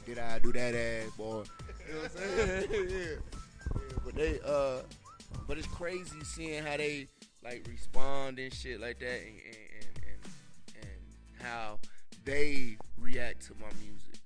[0.04, 1.44] Did I do that ass, boy?
[1.86, 2.66] You know what I'm saying?
[2.90, 3.40] yeah.
[4.04, 4.82] But they uh
[5.46, 7.06] but it's crazy seeing how they
[7.44, 10.26] like respond and shit like that and and, and,
[10.74, 11.78] and, and how
[12.24, 14.20] they react to my music.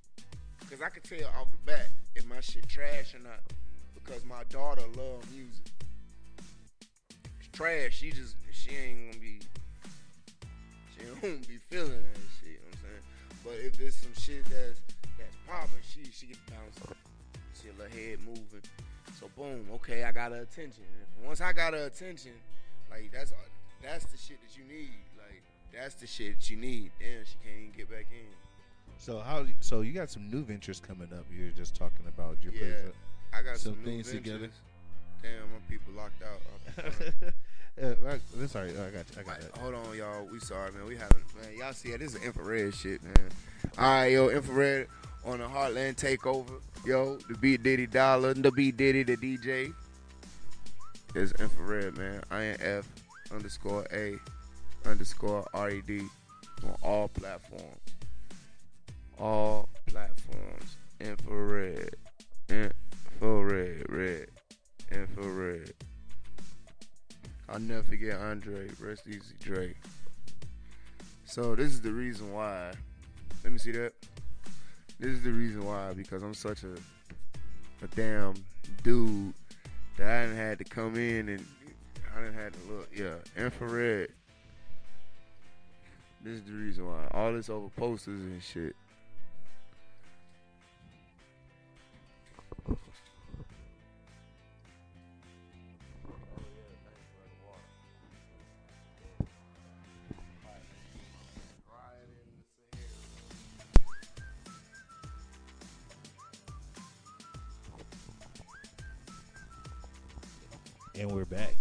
[0.69, 3.41] Cause I can tell off the bat if my shit trash or not.
[3.93, 5.65] Because my daughter love music.
[7.39, 7.97] It's trash.
[7.97, 9.39] She just she ain't gonna be
[10.93, 12.49] she ain't gonna be feeling that shit.
[12.49, 13.43] You know what I'm saying?
[13.43, 14.81] But if it's some shit that's
[15.17, 16.95] that's popping, she she get bouncing.
[17.53, 18.61] See her head moving.
[19.19, 20.83] So boom, okay, I got her attention.
[21.23, 22.33] Once I got her attention,
[22.91, 23.35] like that's uh,
[23.81, 24.93] that's the shit that you need.
[25.17, 25.41] Like
[25.73, 26.91] that's the shit that you need.
[26.99, 28.27] Damn, she can't even get back in.
[28.99, 29.45] So how?
[29.59, 31.25] So you got some new ventures coming up.
[31.31, 32.59] You're just talking about your Yeah.
[32.59, 32.79] place.
[32.85, 34.49] Uh, I got Some some, new things together.
[35.21, 36.41] Damn, my people locked out.
[37.79, 37.97] I'm sorry.
[38.01, 38.73] yeah, right, that's all right.
[38.77, 39.19] Oh, I got you.
[39.19, 39.57] I got that.
[39.57, 40.27] hold on, y'all.
[40.31, 40.85] We sorry, man.
[40.85, 41.57] We having man.
[41.57, 41.99] Y'all see it.
[41.99, 43.13] This is infrared shit, man.
[43.77, 44.87] All right, yo, infrared
[45.25, 46.61] on the Heartland takeover.
[46.85, 49.73] Yo, the B Diddy Dollar, the B Diddy, the DJ.
[51.15, 52.21] Is infrared, man.
[52.31, 52.87] INF
[53.31, 54.17] underscore A
[54.85, 56.01] underscore RED
[56.63, 57.81] on all platforms.
[59.19, 60.77] All platforms.
[60.99, 61.95] Infrared.
[62.49, 63.85] Infrared.
[63.89, 64.27] Red.
[64.91, 65.73] Infrared.
[67.49, 68.67] I'll never forget Andre.
[68.79, 69.73] Rest easy, Dre.
[71.25, 72.71] So this is the reason why.
[73.43, 73.93] Let me see that.
[74.99, 76.75] This is the reason why because I'm such a
[77.83, 78.33] a damn
[78.83, 79.33] dude
[79.97, 81.45] that I didn't had to come in and
[82.15, 82.89] I didn't had to look.
[82.95, 84.09] Yeah, infrared.
[86.23, 88.75] This is the reason why all this over posters and shit.
[110.99, 111.55] And we're back.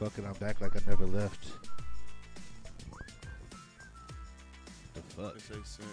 [0.00, 1.46] Fucking, I'm back like I never left.
[4.94, 5.36] The fuck?
[5.36, 5.86] It sent.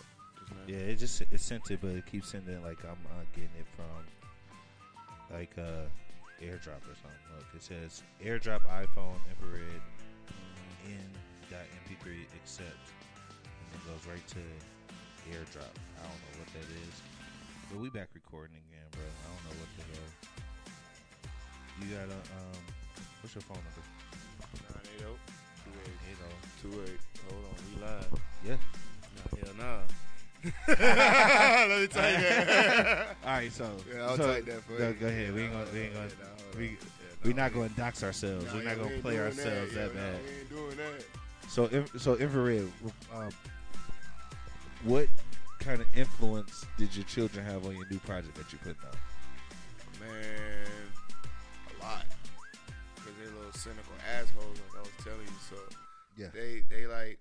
[0.67, 3.67] Yeah, it just it sent it, but it keeps sending like I'm uh, getting it
[3.75, 5.85] from like uh
[6.41, 7.25] AirDrop or something.
[7.35, 9.81] Look, it says AirDrop iPhone infrared
[10.88, 11.05] in
[11.51, 12.89] .mp3 accept,
[13.38, 14.39] and it goes right to
[15.29, 15.69] AirDrop.
[15.69, 17.01] I don't know what that is,
[17.69, 19.24] but we back recording again, bro.
[19.45, 20.10] Know what the hell.
[21.81, 22.62] You got a um,
[23.21, 23.84] what's your phone number?
[24.99, 25.15] 980
[26.10, 26.69] Eight oh.
[26.69, 26.99] 28.
[27.29, 28.12] Hold on, we live.
[28.45, 28.58] Yeah.
[29.15, 29.81] Nah, hell nah.
[30.67, 33.15] Let me tell you that.
[33.25, 34.93] All right, so Yeah, I'll so, take that for you.
[34.93, 35.34] go ahead.
[35.34, 36.65] We ain't Nah, gonna we ain't nah, gonna nah, we.
[36.69, 36.75] Yeah,
[37.23, 38.45] we're not going to dox ourselves.
[38.45, 40.19] Nah, we're not we going to ain't play ourselves Yeah, that, nah, bad.
[40.23, 41.03] We ain't doing that.
[41.49, 42.71] So, so infrared.
[43.15, 43.29] Um,
[44.84, 45.08] what
[45.60, 48.95] kind of influence did your children have on your new project that you put out?
[50.06, 50.68] Man,
[51.70, 52.06] a lot.
[52.96, 55.39] Because they're little cynical assholes, like I was telling you.
[55.50, 55.56] So
[56.18, 56.30] Yeah.
[56.34, 57.20] they they like,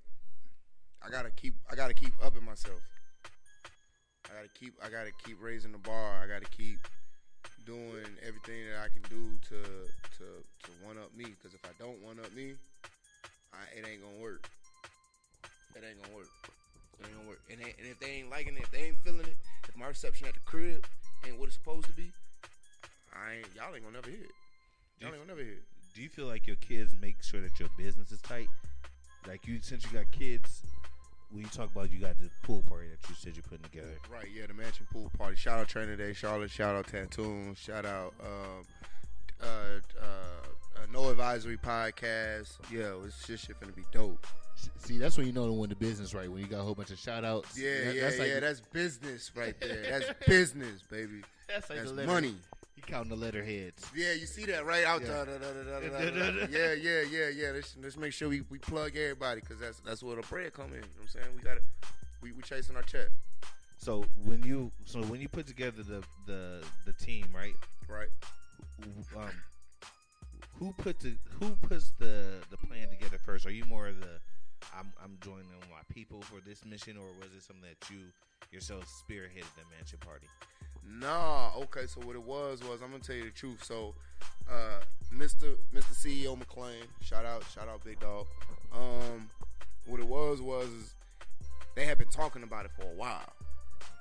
[1.03, 2.81] I gotta keep I gotta keep upping myself.
[4.31, 6.21] I gotta keep I gotta keep raising the bar.
[6.23, 6.79] I gotta keep
[7.67, 9.61] doing everything that I can do to
[10.19, 10.25] to
[10.65, 11.25] to one up me.
[11.25, 12.55] Because if I don't one up me,
[13.53, 14.49] I, it ain't gonna work.
[15.75, 16.29] It ain't gonna work.
[17.01, 17.41] It ain't gonna work.
[17.51, 19.37] And, they, and if they ain't liking it, if they ain't feeling it,
[19.69, 20.87] if my reception at the crib
[21.27, 22.13] ain't what it's supposed to be,
[23.15, 24.33] I ain't y'all ain't gonna never hear it.
[25.01, 25.63] Y'all ain't gonna never hear it.
[25.95, 28.49] Do you feel like your kids make sure that your business is tight?
[29.27, 30.63] Like you, since you got kids,
[31.31, 33.97] when you talk about you got the pool party that you said you're putting together.
[34.13, 35.37] Right, yeah, the mansion pool party.
[35.37, 36.51] Shout out Training Day, Charlotte.
[36.51, 37.57] Shout out Tantoon.
[37.57, 38.65] Shout out um,
[39.43, 39.47] uh,
[40.01, 42.59] uh, uh, No Advisory Podcast.
[42.71, 44.27] Yeah, it's just shit finna be dope.
[44.79, 46.31] See, that's when you know when the business right.
[46.31, 47.59] When you got a whole bunch of shout outs.
[47.59, 48.41] Yeah, yeah, that's like, yeah.
[48.41, 49.83] That's business right there.
[49.91, 51.23] That's business, baby.
[51.49, 52.37] that's like That's money.
[52.87, 53.87] Counting the letterheads.
[53.95, 55.25] Yeah, you see that right out Yeah.
[55.25, 55.39] there.
[55.39, 56.47] Da, da, da, da, da, da, da.
[56.51, 57.51] Yeah, yeah, yeah, yeah.
[57.55, 60.67] Let's, let's make sure we, we plug everybody because that's that's where the bread come
[60.67, 60.75] in.
[60.75, 61.27] You know what I'm saying?
[61.37, 61.61] We got to
[62.23, 63.09] we we chasing our check,
[63.79, 67.55] So when you so when you put together the the the team, right?
[67.89, 68.09] right?
[69.17, 69.31] um,
[70.59, 73.47] who put the who puts the the plan together first?
[73.47, 74.21] Are you more of the
[74.77, 77.99] I'm I'm joining my people for this mission, or was it something that you
[78.53, 80.27] yourself spearheaded the mansion party?
[80.87, 81.87] Nah, okay.
[81.87, 83.65] So what it was was I'm gonna tell you the truth.
[83.65, 83.95] So,
[84.51, 84.81] uh,
[85.13, 85.57] Mr.
[85.75, 85.95] Mr.
[85.95, 88.27] CEO McLean, shout out, shout out, big dog.
[88.73, 89.31] Um,
[89.87, 90.95] what it was was
[91.75, 93.33] they had been talking about it for a while.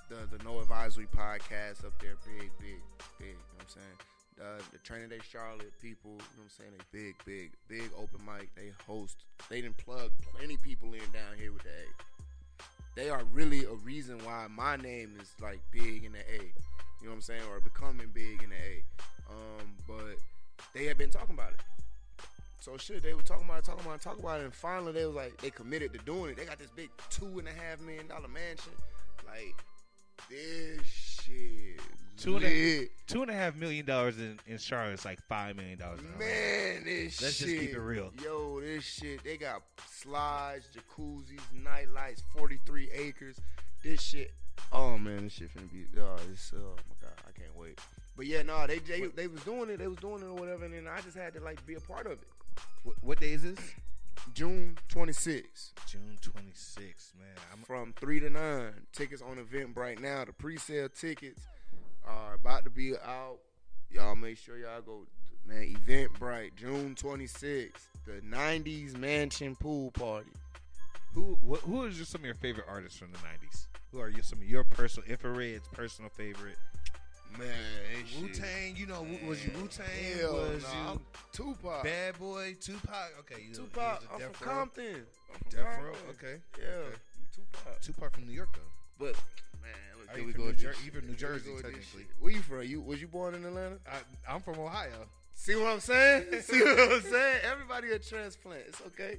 [0.09, 2.81] The the No Advisory podcast up there, big, big,
[3.17, 3.27] big.
[3.27, 3.97] You know what I'm saying?
[4.41, 6.71] Uh, the Training Day Charlotte people, you know what I'm saying?
[6.91, 8.49] They big, big, big open mic.
[8.55, 9.17] They host.
[9.49, 12.63] They didn't plug plenty people in down here with the A.
[12.95, 16.51] They are really a reason why my name is like big in the A.
[17.03, 17.41] You know what I'm saying?
[17.51, 18.83] Or becoming big in the A.
[19.29, 20.15] Um, but
[20.73, 21.59] they had been talking about it.
[22.61, 24.93] So shit, they were talking about it, talking about it, talking about it, and finally
[24.93, 26.37] they was like, they committed to doing it.
[26.37, 28.71] They got this big two and a half million dollar mansion.
[29.27, 29.53] Like,
[30.29, 31.81] this shit.
[32.15, 35.57] Two and, a, two and a half million dollars in, in Charlotte is like five
[35.57, 35.99] million dollars.
[36.17, 37.47] Man, this Let's shit.
[37.49, 38.13] just keep it real.
[38.23, 39.21] Yo, this shit.
[39.25, 43.41] They got slides, jacuzzis, night lights, 43 acres.
[43.83, 44.31] This shit.
[44.71, 45.85] Oh man, this shit finna be.
[45.99, 46.51] Oh, this.
[46.55, 47.79] Oh my god, I can't wait.
[48.15, 49.77] But yeah, no, they, they they was doing it.
[49.77, 51.79] They was doing it or whatever, and then I just had to like be a
[51.79, 52.27] part of it.
[52.83, 53.59] What, what day is this?
[54.33, 57.35] June 26th June 26th, man.
[57.51, 58.73] I'm from three to nine.
[58.93, 60.23] Tickets on Eventbrite now.
[60.25, 61.41] The pre-sale tickets
[62.07, 63.39] are about to be out.
[63.89, 65.05] Y'all make sure y'all go.
[65.45, 67.71] Man, Eventbrite, June 26th,
[68.05, 70.31] the 90s Mansion Pool Party.
[71.13, 73.67] who what, who is just some of your favorite artists from the 90s?
[73.93, 76.57] Who are you, some of your personal infrared's personal favorite?
[77.37, 77.47] Man,
[78.03, 79.85] this Wu shit- Tang, you know, Wu- was you Wu Tang?
[80.33, 80.99] Was nah, you I'm
[81.31, 81.83] Tupac.
[81.83, 83.11] Bad Boy, Tupac?
[83.19, 84.01] Okay, you Tupac.
[84.01, 84.53] you was I'm a from Row?
[84.53, 84.95] Compton.
[84.95, 86.41] I'm from Death Row, okay.
[86.59, 86.95] Yeah, okay.
[87.35, 87.81] Tupac.
[87.81, 89.05] Tupac from New York though.
[89.05, 89.15] But
[89.61, 90.45] man, look, Are here you we from go.
[90.45, 91.01] New with Jer- this you from.
[91.01, 92.05] New Here Jersey, go with this technically.
[92.19, 92.63] Where you from?
[92.63, 93.77] You was you born in Atlanta?
[93.91, 95.07] I, I'm from Ohio.
[95.35, 96.25] See what I'm saying?
[96.41, 97.39] See what I'm saying?
[97.51, 98.61] Everybody a transplant.
[98.67, 99.17] It's okay.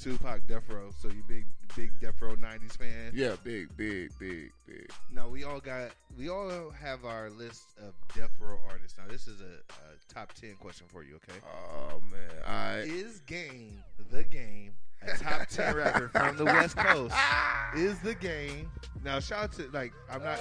[0.00, 0.90] Tupac, Death Row.
[0.98, 3.12] So you big big Death Row '90s fan?
[3.14, 4.90] Yeah, big, big, big, big.
[5.12, 8.96] Now we all got we all have our list of Death Row artists.
[8.98, 11.16] Now this is a, a top ten question for you.
[11.16, 11.38] Okay.
[11.46, 17.14] Oh man, I Is Game the Game a top ten rapper from the West Coast?
[17.76, 18.70] Is the Game
[19.04, 19.20] now?
[19.20, 20.38] Shout out to like I'm not.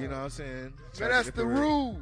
[0.00, 0.72] You know what I'm saying?
[0.96, 2.00] Shout out Uh, that's the rule.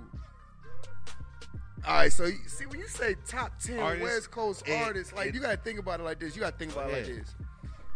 [1.87, 5.13] All right, so you, see when you say top ten Artists, West Coast it- artists,
[5.13, 6.35] like it- you gotta think about it like this.
[6.35, 7.35] You gotta think about it like this,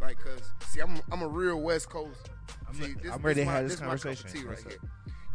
[0.01, 2.31] like cause see, I'm I'm a real West Coast.
[2.69, 4.43] I'm see, this, I'm ready to my, have this my cup of conversation.
[4.43, 4.79] tea right here.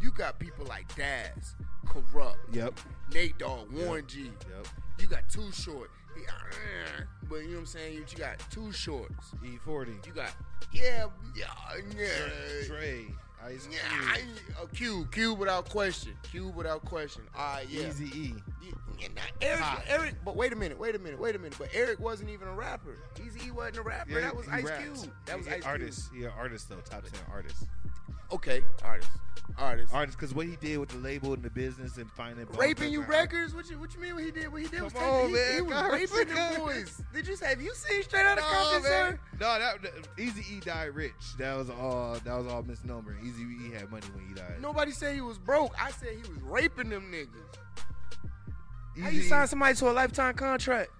[0.00, 1.54] You got people like Daz,
[1.86, 2.78] Kurupt, Yep.
[3.12, 4.24] Nate Dogg, Warren G.
[4.24, 4.68] Yep.
[5.00, 5.90] You got Too Short.
[6.16, 7.94] He, uh, but you know what I'm saying?
[7.94, 9.32] You, you got Too Shorts.
[9.44, 10.06] E40.
[10.06, 10.30] You got
[10.72, 11.46] yeah, yeah,
[11.98, 12.66] yeah.
[12.66, 13.04] Dre.
[13.46, 14.08] Ice Yeah, Cube.
[14.08, 14.20] I,
[14.60, 17.22] oh, Q, Q without question, Cube without question.
[17.36, 17.88] All right, yeah.
[17.88, 18.34] Easy E.
[18.62, 19.08] Yeah, yeah,
[19.40, 19.82] Eric, Pop.
[19.88, 21.56] Eric, but wait a minute, wait a minute, wait a minute.
[21.58, 22.96] But Eric wasn't even a rapper.
[23.24, 24.10] Easy E wasn't a rapper.
[24.12, 25.02] Yeah, that was Ice raps.
[25.02, 25.12] Cube.
[25.26, 26.10] That was He- Ice artist.
[26.16, 26.76] Yeah, artist though.
[26.76, 27.64] Top ten artist.
[28.28, 28.40] Cube.
[28.40, 29.10] Okay, artist,
[29.58, 29.94] artist.
[29.94, 33.00] Artist, because what he did with the label and the business and finding Raping you
[33.02, 33.54] Thugs- records?
[33.54, 34.14] What you what you mean?
[34.14, 34.50] What he did?
[34.52, 35.54] What he did was Come take- on, he, man.
[35.54, 36.58] he was God, raping them God.
[36.58, 37.02] boys.
[37.14, 37.46] Did you say?
[37.46, 39.20] have you seen Straight Outta No, Compton, sir?
[39.40, 39.78] No, that,
[40.18, 41.12] Easy E died rich.
[41.38, 42.14] That was all.
[42.24, 43.16] That was all misnomer.
[43.24, 44.60] Easy E had money when he died.
[44.60, 45.72] Nobody said he was broke.
[45.80, 47.28] I said he was raping them niggas.
[49.02, 50.90] How you Eazy-E- sign somebody to a lifetime contract?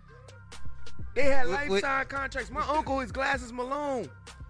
[1.15, 2.51] They had With- with- lifetime contracts.
[2.51, 4.09] My uncle is Glasses Malone.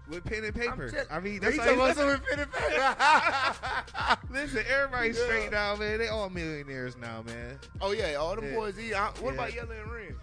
[0.09, 0.89] With pen and paper.
[0.89, 1.85] tell- I mean, that's talking all.
[1.85, 4.17] about something pen and paper.
[4.31, 5.23] Listen, everybody's Yeah.
[5.25, 5.97] straight now, man.
[5.99, 7.59] They all millionaires now, man.
[7.81, 8.55] oh yeah, all them Yeah.
[8.55, 8.77] boys.
[8.77, 9.31] He, I, what Yeah.
[9.31, 10.15] about Yella and Ren?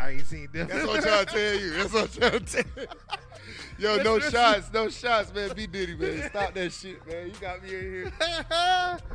[0.00, 0.68] I ain't seen them.
[0.68, 1.70] That's what I'm trying to tell you.
[1.72, 2.88] That's what I'm trying to tell you.
[3.78, 5.50] Yo, no shots, no shots, man.
[5.54, 6.28] Be Diddy, man.
[6.30, 7.26] Stop that shit, man.
[7.26, 8.12] You got me in here.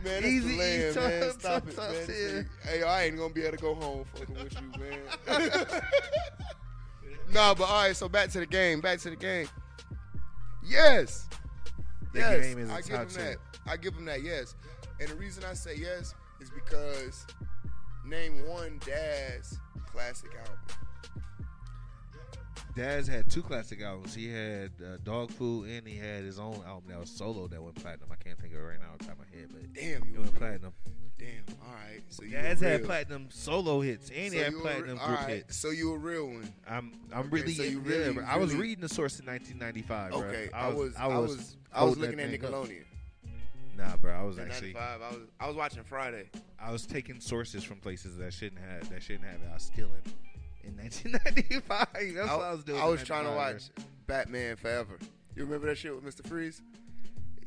[0.03, 1.19] Man, Easy land, man.
[1.29, 2.49] top- Stop top- it, man.
[2.63, 5.81] Hey, I ain't gonna be able to go home fucking with you, man.
[7.33, 7.95] nah, but all right.
[7.95, 8.79] So back to the game.
[8.81, 9.47] Back to the game.
[10.65, 11.27] Yes.
[12.13, 12.45] The yes.
[12.45, 13.37] game is a I give him that.
[13.65, 14.23] I give him that.
[14.23, 14.55] Yes.
[14.99, 17.25] And the reason I say yes is because
[18.05, 19.57] name one Daz
[19.91, 20.57] classic album.
[22.75, 24.15] Daz had two classic albums.
[24.15, 27.61] He had uh, Dog Food and he had his own album that was solo that
[27.61, 28.09] went platinum.
[28.11, 30.01] I can't think of it right now off the top of my head, but Damn,
[30.01, 30.73] it you went platinum.
[31.19, 31.55] Damn.
[31.67, 32.01] All right.
[32.09, 35.29] So you Daz had real- platinum solo hits and so he had platinum group right,
[35.29, 35.55] hits.
[35.55, 36.51] So you a real one.
[36.67, 39.25] I'm I'm Okay, really so you yeah, really- I was really- reading the source in
[39.27, 40.11] 1995.
[40.11, 40.19] bro.
[40.21, 40.49] Okay.
[40.53, 42.51] I was I was I was, holding looking at thing up.
[42.51, 42.83] Nickelodeon.
[43.77, 44.13] Nah, bro.
[44.13, 46.29] I was In actually I was I was watching Friday.
[46.59, 49.47] I was taking sources from places that shouldn't have that shouldn't have it.
[49.49, 50.01] I was stealing
[50.63, 51.87] in 1995.
[52.15, 52.81] That's what I was doing.
[52.81, 53.69] I was trying to watch
[54.07, 54.97] Batman Forever.
[55.35, 56.25] You remember that shit with Mr.
[56.27, 56.61] Freeze?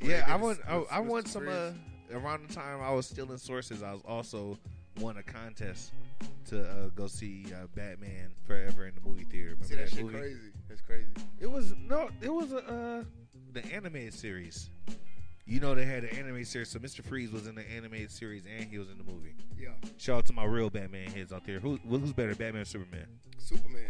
[0.00, 0.56] When Yeah, I won.
[0.68, 1.48] I, I won some.
[1.48, 1.70] Uh,
[2.12, 4.58] around the time I was stealing sources, I was also
[5.00, 5.92] won a contest
[6.46, 9.50] to uh, go see uh, Batman Forever in the movie theater.
[9.50, 10.18] Remember See that shit movie?
[10.18, 10.38] crazy.
[10.68, 11.08] That's crazy.
[11.40, 13.04] It was no, it was a uh,
[13.52, 14.70] the animated series.
[15.48, 17.04] You know they had an animated series, so Mr.
[17.04, 19.34] Freeze was in the animated series and he was in the movie.
[19.56, 19.68] Yeah.
[19.96, 21.60] Shout out to my real Batman heads out there.
[21.60, 23.06] Who who's better, Batman or Superman?
[23.38, 23.84] Superman.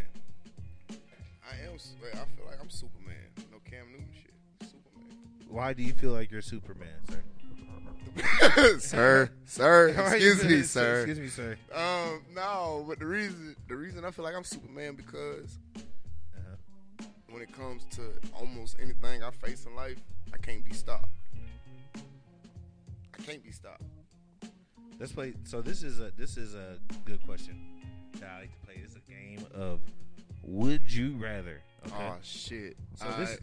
[0.89, 1.73] I am.
[1.73, 3.15] I feel like I'm Superman.
[3.51, 4.31] No Cam Newton shit.
[4.69, 5.47] Superman.
[5.49, 7.23] Why do you feel like you're Superman, sir?
[8.79, 10.97] sir, sir, excuse me, sir.
[11.01, 11.57] Excuse me, sir.
[11.73, 17.05] Um, no, but the reason the reason I feel like I'm Superman because Uh-huh.
[17.29, 18.01] when it comes to
[18.39, 19.97] almost anything I face in life,
[20.33, 21.09] I can't be stopped.
[23.17, 23.83] I can't be stopped.
[24.99, 25.33] Let's play.
[25.43, 27.59] So this is a this is a good question
[28.19, 28.75] that I like to play.
[28.81, 29.79] This is a game of
[30.43, 31.61] Would you rather?
[31.85, 31.95] Okay.
[31.99, 32.77] Oh shit.
[32.95, 33.37] So this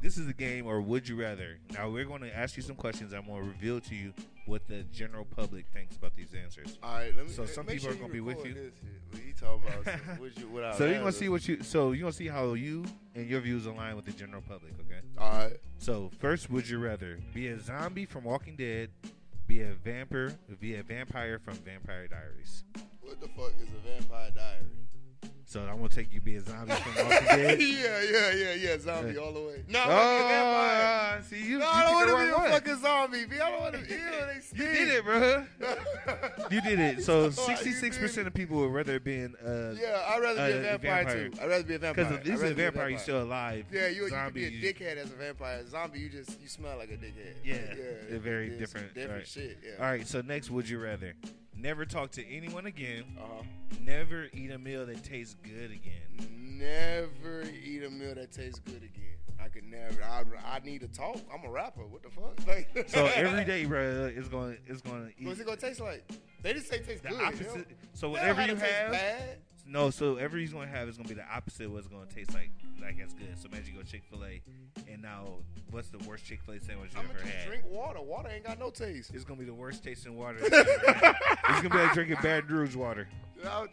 [0.00, 1.58] this is a game or would you rather?
[1.72, 3.12] Now we're going to ask you some questions.
[3.12, 4.14] I'm going to reveal to you
[4.46, 6.78] what the general public thinks about these answers.
[6.82, 7.32] All right, let me.
[7.32, 8.54] So some people sure are gonna be with you.
[8.54, 8.72] This
[9.12, 9.26] shit.
[9.26, 9.84] You talking about?
[10.06, 11.62] some- what you, what I So you're gonna see what you.
[11.62, 14.72] So you're gonna see how you and your views align with the general public.
[14.80, 15.00] Okay.
[15.18, 15.56] All right.
[15.78, 18.90] So first, would you rather be a zombie from Walking Dead,
[19.50, 22.62] be a vampire, be a vampire from Vampire Diaries?
[23.00, 24.69] What the fuck is a vampire diary?
[25.50, 27.60] So I'm gonna take you be a zombie from Walking Dead.
[27.60, 28.78] yeah, yeah, yeah, yeah.
[28.78, 29.64] Zombie all the way.
[29.68, 31.22] No, Oh, vampire.
[31.28, 31.58] see you.
[31.58, 32.50] No, you I don't want to be a one.
[32.50, 33.24] fucking zombie.
[33.26, 33.40] B.
[33.40, 33.80] I don't want to.
[33.80, 33.86] Ew,
[34.54, 35.44] they You did it, bro.
[36.52, 37.02] You did it.
[37.02, 40.58] So 66 percent of people would rather be in uh Yeah, I'd rather be a
[40.58, 41.28] Uh, vampire, vampire.
[41.30, 41.38] too.
[41.42, 42.04] I'd rather be a vampire.
[42.04, 43.64] because if this is a be vampire, you're still alive.
[43.72, 44.48] Yeah, you, you could zombie.
[44.50, 45.66] be a dickhead as a vampire.
[45.66, 47.34] Zombie, you just you smell like a dickhead.
[47.44, 47.74] Yeah, yeah,
[48.08, 49.26] they're very different, Different right.
[49.26, 49.58] shit.
[49.64, 49.84] Yeah.
[49.84, 50.06] All right.
[50.06, 51.14] So next, would you rather
[51.60, 53.42] never talk to anyone again, Uh huh.
[53.80, 56.28] never eat a meal that tastes good again?
[56.58, 59.06] Never eat a meal that tastes good again.
[59.42, 60.02] I could never.
[60.02, 61.16] I I need to talk.
[61.32, 61.86] I'm a rapper.
[61.86, 62.46] What the fuck?
[62.46, 65.80] Like, So every day, bro, it's going it's going to eat What's it gonna taste
[65.80, 66.04] like?
[66.42, 67.16] They just say it tastes the good.
[67.18, 67.28] you know?
[67.28, 67.66] opposite.
[67.94, 69.38] So whatever you have, bad.
[69.70, 69.90] No.
[69.90, 71.66] So whatever he's going to have is going to be the opposite.
[71.66, 73.28] of What's going to taste like like as good.
[73.40, 74.40] So imagine you go Chick Fil A,
[74.90, 75.34] and now
[75.70, 77.46] what's the worst Chick Fil A sandwich you I'm ever gonna just had?
[77.48, 78.00] drink water.
[78.00, 79.10] Water ain't got no taste.
[79.14, 80.38] It's gonna be the worst tasting water.
[80.42, 81.14] you've ever had.
[81.48, 83.08] it's gonna be like drinking Baton Rouge water.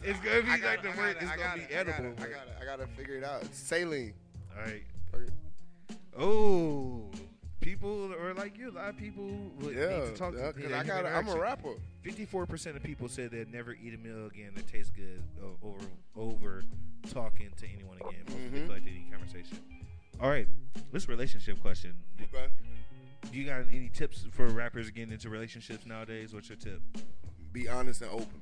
[0.04, 1.66] It's gonna be I like gotta- the I word- gotta- it's I gonna gotta- be
[1.66, 3.46] I gotta- edible, I but- gotta, I gotta figure it out.
[3.54, 4.14] Saline.
[4.56, 4.84] All right.
[5.14, 5.32] Okay.
[6.20, 7.12] Oh,
[7.71, 8.69] people are like you.
[8.69, 9.25] A lot of people
[9.60, 11.06] would Yeah, need to talk yeah, to 'cause need I got.
[11.06, 11.73] I'm a rapper.
[12.01, 15.21] Fifty-four percent of people said they'd never eat a meal again that tastes good
[15.62, 15.77] over
[16.15, 16.63] over
[17.10, 18.23] talking to anyone again.
[18.27, 18.65] Most people Mhm.
[18.65, 19.58] feel like need conversation.
[20.21, 20.47] All right,
[20.91, 21.93] this relationship question.
[22.17, 22.47] Do, Okay.
[23.32, 26.34] do you got any tips for rappers getting into relationships nowadays?
[26.34, 26.82] What's your tip?
[27.51, 28.41] Be honest and open.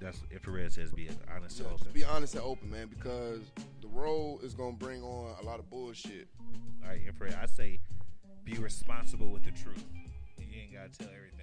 [0.00, 1.92] That's Inf-A-Red says be honest Yeah, and open.
[1.92, 3.40] be honest and open, man, because
[3.82, 6.28] the road is gonna bring on a lot of bullshit.
[6.82, 7.38] All right, Inf-A-Red.
[7.40, 7.80] I say
[8.44, 9.84] be responsible with the truth.
[10.38, 11.36] You ain't gotta tell everything.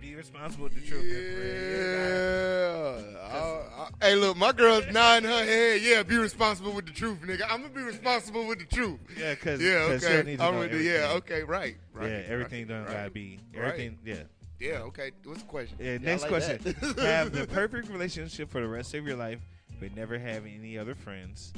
[0.00, 1.04] Be responsible with the truth.
[1.04, 3.18] Yeah.
[3.20, 5.80] I- I- hey, look, my girl's nodding her head.
[5.80, 7.42] Yeah, be responsible with the truth, nigga.
[7.48, 8.98] I'm gonna be responsible with the truth.
[9.16, 10.22] Yeah, because Yeah, okay.
[10.24, 12.10] need to I'm know with the, yeah, okay, right, right.
[12.10, 12.92] yeah, everything right, don't right.
[12.96, 13.64] gotta be Right.
[13.64, 13.98] everything.
[14.04, 14.22] Yeah.
[14.62, 15.10] Yeah, okay.
[15.24, 15.76] What's the question?
[15.80, 15.98] Yeah.
[15.98, 16.74] Next like question.
[16.98, 19.40] Have the perfect relationship for the rest of your life,
[19.80, 21.52] but never have any other friends.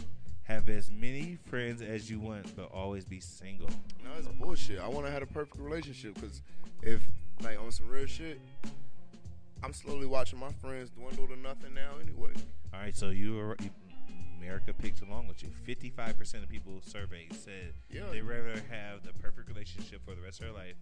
[0.44, 3.68] Have as many friends as you want, but always be single.
[4.02, 4.80] No, it's bullshit.
[4.80, 6.40] I want to have a perfect relationship because
[6.82, 7.02] if,
[7.42, 8.40] like, on some real shit,
[9.62, 12.32] I'm slowly watching my friends dwindle to nothing now anyway.
[12.72, 13.70] All right, so you, are, you
[14.44, 15.48] America picked along with you.
[15.64, 18.04] Fifty-five percent of people surveyed said Yeah.
[18.10, 20.74] they rather have the perfect relationship for the rest of their life,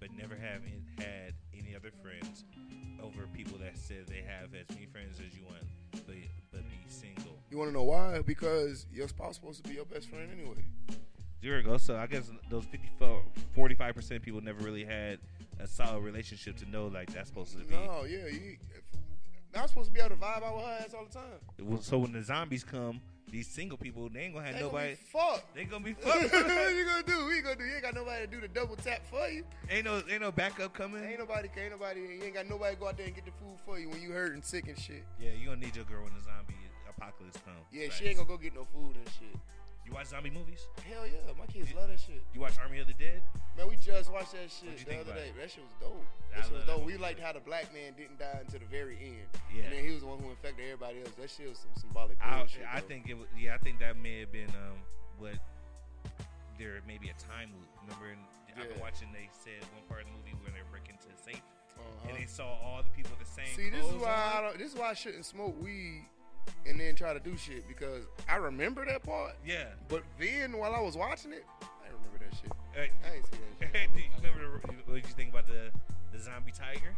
[0.00, 0.60] but never have
[0.98, 2.44] had any other friends
[3.02, 5.62] over people that said they have as many friends as you want,
[6.06, 6.14] but
[6.52, 7.38] but be single.
[7.50, 8.20] You want to know why?
[8.22, 10.64] Because your spouse is supposed to be your best friend anyway.
[11.42, 11.76] There we go.
[11.78, 13.22] So I guess those 54,
[13.54, 15.18] 45 percent people never really had
[15.58, 17.74] a solid relationship to know like that's supposed to be.
[17.74, 18.56] No, yeah, you.
[19.56, 21.24] Not supposed to be able to vibe out with her ass all the time.
[21.60, 24.94] Well, So when the zombies come, these single people they ain't gonna have They nobody.
[24.94, 25.54] Gonna be fucked.
[25.56, 26.32] They gonna be fucked.
[26.32, 27.24] what you gonna do?
[27.24, 27.64] What you gonna do?
[27.64, 29.44] You ain't got nobody to do the double tap for you.
[29.70, 31.02] ain't no ain't no backup coming.
[31.02, 33.58] Ain't nobody, ain't nobody, you ain't got nobody go out there and get the food
[33.64, 35.02] for you when you hurt and sick and shit.
[35.20, 36.54] Yeah, you gonna need your girl when the zombie
[36.88, 37.54] apocalypse come.
[37.72, 37.96] Yeah, Facts.
[37.98, 39.36] she ain't gonna go get no food and shit.
[39.86, 40.66] You watch zombie movies?
[40.90, 42.18] Hell yeah, my kids love that shit.
[42.34, 43.22] You watch Army of the Dead?
[43.56, 45.30] Man, we just watched that shit the other day.
[45.30, 45.38] it?
[45.38, 46.02] That shit was dope.
[46.34, 46.84] I That shit was dope.
[46.84, 49.30] We liked how the black man didn't die until the very end.
[49.54, 49.62] Yeah.
[49.62, 51.14] And then he was the one who infected everybody else.
[51.14, 52.66] That shit was some symbolic I, bullshit.
[52.66, 53.30] I think it was.
[53.38, 54.82] Yeah, I think that may have been um
[55.22, 55.38] what
[56.58, 57.70] there may be a time loop.
[57.86, 58.18] Remember, in,
[58.58, 59.08] I've been watching.
[59.14, 61.40] They said one part of the movie where they break into a safe
[61.78, 62.08] Uh-huh.
[62.10, 63.54] and they saw all the people the same.
[63.54, 64.34] See, this is why on.
[64.34, 64.58] I don't.
[64.58, 66.10] This is why I shouldn't smoke weed
[66.68, 69.34] and then try to do shit because I remember that part.
[69.46, 69.66] Yeah.
[69.88, 72.52] But then while I was watching it, I didn't remember that shit.
[72.72, 73.92] Hey, I ain't see that shit.
[73.94, 75.70] do you remember the, what did you think about the
[76.12, 76.94] the zombie tiger?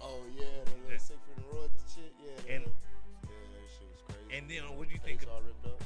[0.00, 0.98] Oh yeah, the little Yeah.
[0.98, 2.12] Siegfried and Roy shit.
[2.20, 4.30] Yeah, the, And- yeah, that shit was crazy.
[4.36, 5.20] And then what do you think?
[5.20, 5.80] Face all ripped up.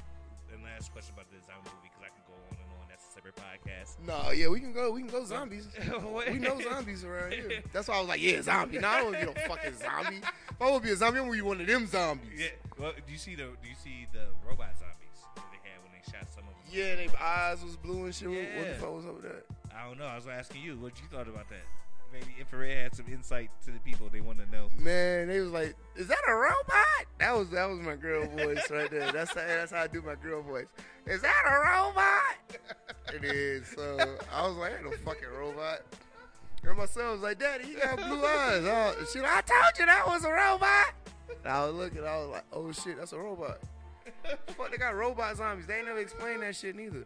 [0.76, 2.86] ask a question about the zombie movie because I could go on and on.
[2.90, 3.96] That's separate podcast.
[4.06, 4.90] No, yeah, we can go.
[4.92, 5.68] We can go zombies.
[6.30, 7.62] We know zombies around here.
[7.72, 8.78] That's why I was like, yeah, zombie.
[8.78, 10.16] No, I don't want to be no fucking zombie.
[10.18, 12.30] If I would be a zombie, I'm gonna be one of them zombies.
[12.38, 12.46] Yeah.
[12.78, 15.92] Well, do you see the do you see the robot zombies that they had when
[15.92, 16.64] they shot some of them?
[16.70, 18.28] Yeah, their eyes was blue and shit.
[18.28, 19.44] What- What the fuck was up with that?
[19.74, 20.06] I don't know.
[20.06, 21.64] I was asking you what you thought about that.
[22.12, 24.68] Maybe Inf-A-Red had some insight to the people they want to know.
[24.76, 28.68] Man, they was like, "Is that a robot?" That was that was my girl voice
[28.70, 29.12] right there.
[29.12, 30.66] That's how, that's how I do my girl voice.
[31.06, 32.62] Is that a robot?
[33.14, 33.68] it is.
[33.68, 35.80] So I was like, "Ain't no fucking robot."
[36.64, 39.78] And my son was like, "Daddy, he got blue eyes." I, she like, "I told
[39.78, 40.94] you that was a robot."
[41.44, 42.00] And I was looking.
[42.00, 43.58] I was like, "Oh shit, that's a robot."
[44.56, 45.66] Fuck, they got robot zombies.
[45.66, 47.04] They ain't never explained that shit neither.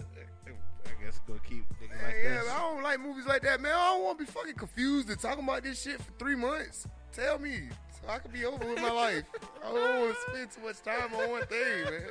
[0.86, 3.72] I guess go keep like yeah, man, I don't like movies like that, man.
[3.72, 6.86] I don't want to be fucking confused and talking about this shit for three months.
[7.12, 9.24] Tell me, so I can be over with my life.
[9.64, 12.02] I don't want to spend too much time on one thing, man.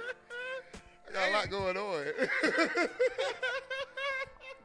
[1.09, 2.87] I got a lot going on.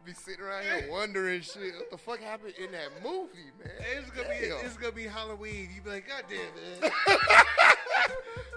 [0.08, 1.74] be sitting around here wondering shit.
[1.76, 3.72] What the fuck happened in that movie, man?
[3.98, 5.68] It's gonna be it's gonna be Halloween.
[5.74, 6.92] You be like, God damn man.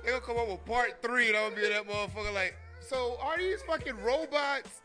[0.04, 2.56] They gonna come up with part three, and I'm gonna be in that motherfucker like,
[2.80, 4.82] so are these fucking robots,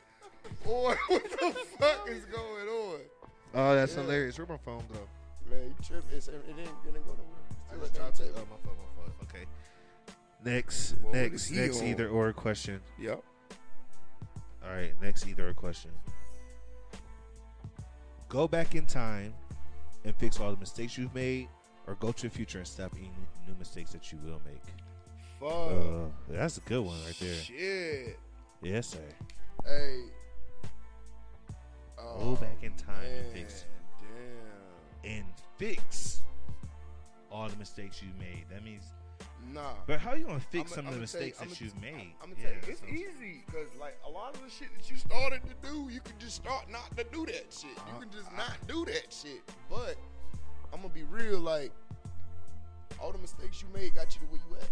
[0.66, 3.00] or what the fuck is going on?
[3.54, 4.02] Oh, that's Yeah.
[4.02, 4.38] hilarious.
[4.38, 4.98] Where my phone go?
[5.50, 6.04] Man, you trip.
[6.12, 7.72] It's, it didn't, it didn't go nowhere.
[7.72, 8.32] I just dropped it.
[8.36, 9.12] Oh, my phone, my phone.
[9.22, 9.44] Okay.
[10.44, 11.86] Next, What next, next on?
[11.86, 12.80] either or question.
[12.98, 13.22] Yep.
[14.64, 15.90] All right, next either or question.
[18.28, 19.32] Go back in time
[20.04, 21.48] and fix all the mistakes you've made,
[21.86, 23.10] or go to the future and stop any
[23.46, 24.62] new mistakes that you will make.
[25.40, 25.70] Fuck.
[25.70, 27.34] Uh, that's a good one right there.
[27.34, 28.18] Shit.
[28.62, 28.98] Yes, sir.
[29.64, 30.00] Hey.
[31.96, 33.64] Go Oh, back in time and man, fix
[34.00, 35.10] Damn.
[35.12, 35.24] and
[35.56, 36.20] fix
[37.30, 38.44] all the mistakes you made.
[38.50, 38.84] That means,
[39.52, 39.74] Nah.
[39.86, 41.80] but how are you gonna fix I'ma- some of the I'ma you- mistakes that you've
[41.80, 42.12] made?
[42.22, 44.90] I'm gonna tell you, Yeah, it's easy because like a lot of the shit that
[44.90, 47.70] you started to do, you can just start not to do that shit.
[47.88, 49.42] You Uh, can just not do that shit.
[49.70, 49.96] But
[50.72, 51.72] I'm gonna be real, like
[53.00, 54.70] all the mistakes you made got you to where you at.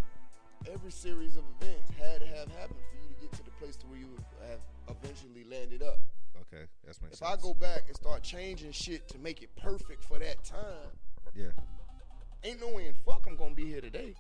[0.73, 3.77] Every series of events had to have happened for you to get to the place
[3.77, 4.17] to where you
[4.49, 5.99] have eventually landed up.
[6.41, 7.39] Okay, that's makes If sense.
[7.39, 10.93] I go back and start changing shit to make it perfect for that time,
[11.35, 11.51] yeah,
[12.43, 14.15] ain't no way in fuck I'm gonna be here today.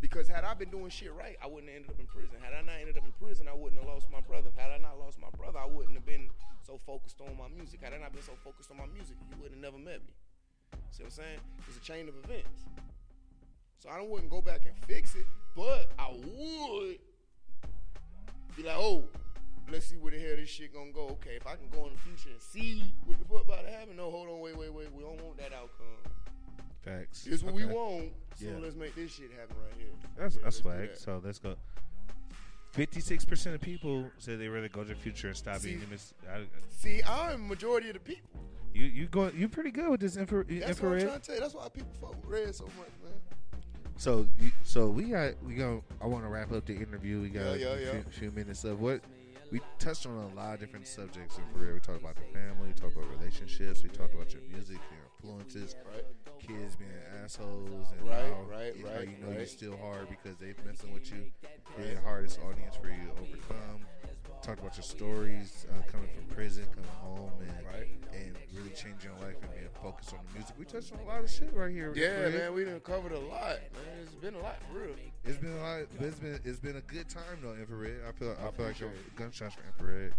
[0.00, 2.36] Because had I been doing shit right, I wouldn't have ended up in prison.
[2.40, 4.48] Had I not ended up in prison, I wouldn't have lost my brother.
[4.56, 6.30] Had I not lost my brother, I wouldn't have been
[6.64, 7.80] so focused on my music.
[7.82, 10.14] Had I not been so focused on my music, you would have never met me.
[10.90, 11.40] See what I'm saying?
[11.66, 12.62] It's a chain of events.
[13.78, 16.98] So I wouldn't go back and fix it, but I would
[18.56, 19.04] be like, oh,
[19.70, 21.08] let's see where the hell this shit gonna go.
[21.20, 23.70] Okay, if I can go in the future and see what the fuck about to
[23.70, 25.86] happen, no, hold on, wait, wait, wait, we don't want that outcome.
[26.80, 27.24] facts.
[27.24, 27.74] This what we Okay.
[27.74, 28.12] want.
[28.36, 28.58] So Yeah.
[28.58, 29.88] let's make this shit happen right here.
[30.16, 30.88] That's Yeah, that's swag.
[30.90, 30.98] that.
[30.98, 31.56] So let's go.
[32.72, 35.90] Fifty-six percent of people say they rather go to the future and stop See- being
[35.90, 38.30] mis- I, See, I'm majority of the people.
[38.72, 41.00] You you go you pretty good with this infra, That's what I'm Inf-A-Red.
[41.08, 41.40] trying to tell you.
[41.40, 43.12] That's why people fuck with red so much, man.
[43.96, 45.82] So you, so we got we go.
[46.00, 47.20] I want to wrap up the interview.
[47.20, 48.02] We got Yeah, a.
[48.02, 49.00] Few, few minutes of what
[49.50, 51.74] we touched on a lot of different subjects in career.
[51.74, 52.68] We talked about the family.
[52.68, 53.82] We talked about relationships.
[53.82, 56.04] We talked about your music, your influences, Right.
[56.38, 56.90] kids being
[57.24, 60.54] assholes, and Right, how, right, you, how right, you know you're still hard because they're
[60.66, 61.30] messing with you.
[61.76, 63.80] They're the hardest audience for you to overcome.
[64.42, 67.88] Talked about your stories uh, coming from prison, coming home, and Right.
[68.14, 70.54] and really changing your life and being focused on the music.
[70.58, 71.92] We touched on a lot of shit right here.
[71.94, 73.98] Yeah, man, we done covered a lot, man.
[74.02, 74.94] It's been a lot for real.
[75.24, 75.80] It's been a lot.
[76.00, 78.00] It's been it's been a good time though, Inf-A-Red.
[78.08, 79.16] I feel I, feel like it.
[79.16, 80.14] gunshots for Inf-A-Red.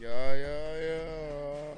[0.00, 1.74] Yeah, yeah, yeah.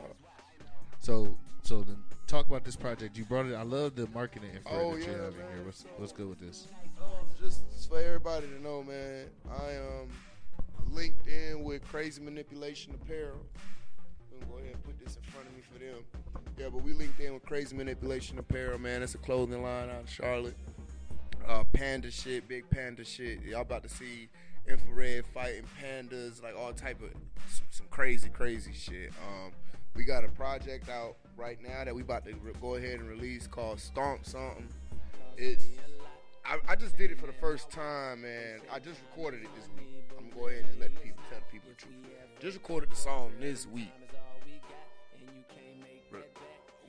[1.00, 3.18] So so then talk about this project.
[3.18, 3.54] You brought it.
[3.54, 5.64] I love the marketing Inf-A-Red Oh, that you yeah, have in here.
[5.64, 6.68] What's what's good with this?
[7.02, 9.26] Um, just for everybody to know, man,
[9.60, 10.08] I am
[10.94, 13.40] linked in with Crazy Manipulation Apparel.
[14.32, 16.04] I'm gonna go ahead and put this in front of me for them.
[16.56, 19.02] Yeah, but we linked in with Crazy Manipulation Apparel, man.
[19.02, 20.56] It's a clothing line out of Charlotte.
[21.46, 23.42] Uh, panda shit, big panda shit.
[23.42, 24.28] Y'all about to see
[24.66, 27.10] Inf-A-Red fighting pandas, like all type of
[27.50, 29.10] some, some crazy, crazy shit.
[29.28, 29.52] Um,
[29.94, 33.08] we got a project out right now that we about to re- go ahead and
[33.08, 34.68] release called Stomp Something.
[35.36, 35.66] It's
[36.46, 38.60] I, I just did it for the first time, man.
[38.72, 39.88] I just recorded it this week.
[40.18, 41.94] I'm gonna go ahead and just let the people tell the people the truth.
[42.40, 43.90] Just recorded the song this week.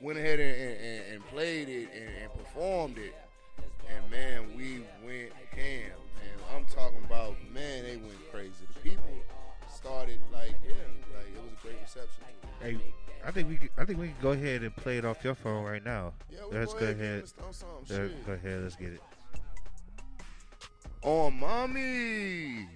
[0.00, 3.14] Went ahead and, and, and- and played it and, and performed it,
[3.88, 5.90] and man, we went ham.
[6.20, 8.52] Man, I'm talking about man, they went crazy.
[8.74, 9.04] The people
[9.74, 10.74] started like, yeah,
[11.16, 12.24] like it was a great reception.
[12.60, 12.76] Hey,
[13.24, 15.34] I think we could, I think we can go ahead and play it off your
[15.34, 16.12] phone right now.
[16.30, 16.90] Yeah, Let's go ahead.
[16.96, 17.14] and ahead.
[17.16, 18.26] give us some- some Yeah, shit.
[18.26, 18.62] Go ahead.
[18.64, 19.00] Let's get it
[21.06, 22.66] on mommy.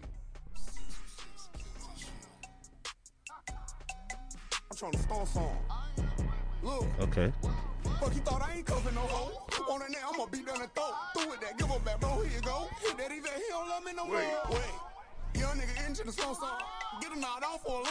[4.71, 5.57] I'm trying to start song.
[6.63, 6.87] Look.
[7.01, 7.33] Okay.
[7.99, 9.47] Fuck, thought I ain't no hoe.
[9.69, 10.95] On it now, I'ma beat down the throat.
[11.17, 12.23] Through it that, give back, bro.
[12.23, 12.69] Here you go.
[12.81, 14.17] Hit that even, he don't love me no more.
[14.17, 15.41] Wait, wait.
[15.41, 16.80] Young nigga the song.
[17.01, 17.91] Get him knocked off for a.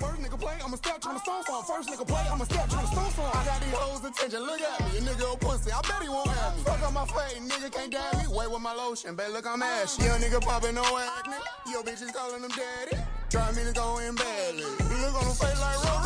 [0.00, 1.62] First nigga play, I'ma step trying to stone song.
[1.68, 3.30] First nigga play, I'ma step trying to stone song.
[3.34, 4.98] I got these hoes attention, look at me.
[4.98, 6.62] A nigga a pussy, I bet he won't have me.
[6.64, 8.24] Fuck on my face, nigga can't damn me.
[8.34, 10.02] Wait with my lotion, bet look I'm ashy.
[10.04, 11.36] Young nigga popping no acne.
[11.70, 12.96] Yo bitches calling him daddy.
[13.28, 14.64] Try me to go in badly.
[14.64, 16.01] Look on him face like roll,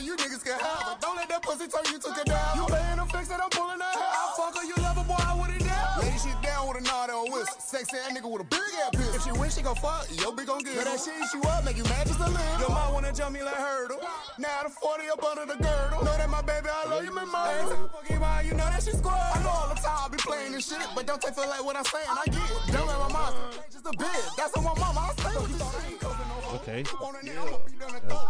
[0.00, 0.96] her, you niggas can have her.
[1.00, 2.56] Don't let that pussy turn you to cadaver.
[2.56, 4.08] You paying the fix that I'm pulling that hair.
[4.08, 6.00] I fuck her, you love her, boy, I would it down.
[6.00, 7.60] Lady shit down with a nod or a whistle.
[7.60, 9.14] Sexy ass nigga with a big ass pill.
[9.14, 10.84] If she win, she gon' fuck, yo bitch gon' get her.
[10.84, 12.60] That shit you up, make you mad just a little.
[12.60, 14.00] Your mom wanna jump me like hurdle.
[14.38, 16.04] Now the 40 up under the girdle.
[16.04, 17.88] Know that my baby, I love you, my mom.
[17.92, 19.20] Fucking why you know that she squad.
[19.36, 21.64] I know all the time I be playing this shit, but don't take for like
[21.64, 22.08] what I'm saying.
[22.08, 22.72] I get it.
[22.72, 23.34] Don't let my mom
[23.70, 24.36] just a bitch.
[24.36, 25.00] That's on my mama.
[25.00, 26.29] I stay with this shit.
[26.54, 26.80] Okay.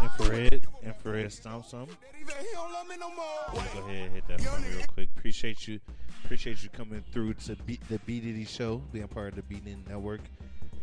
[0.03, 1.87] Inf-A-Red, Inf-A-Red stomp some.
[1.87, 3.27] He don't love me no more.
[3.53, 5.09] Go ahead, and hit that for real quick.
[5.17, 5.81] Appreciate you,
[6.25, 9.57] appreciate you coming through to beat the B Diddy show, being part of the B
[9.57, 10.21] Diddy Network.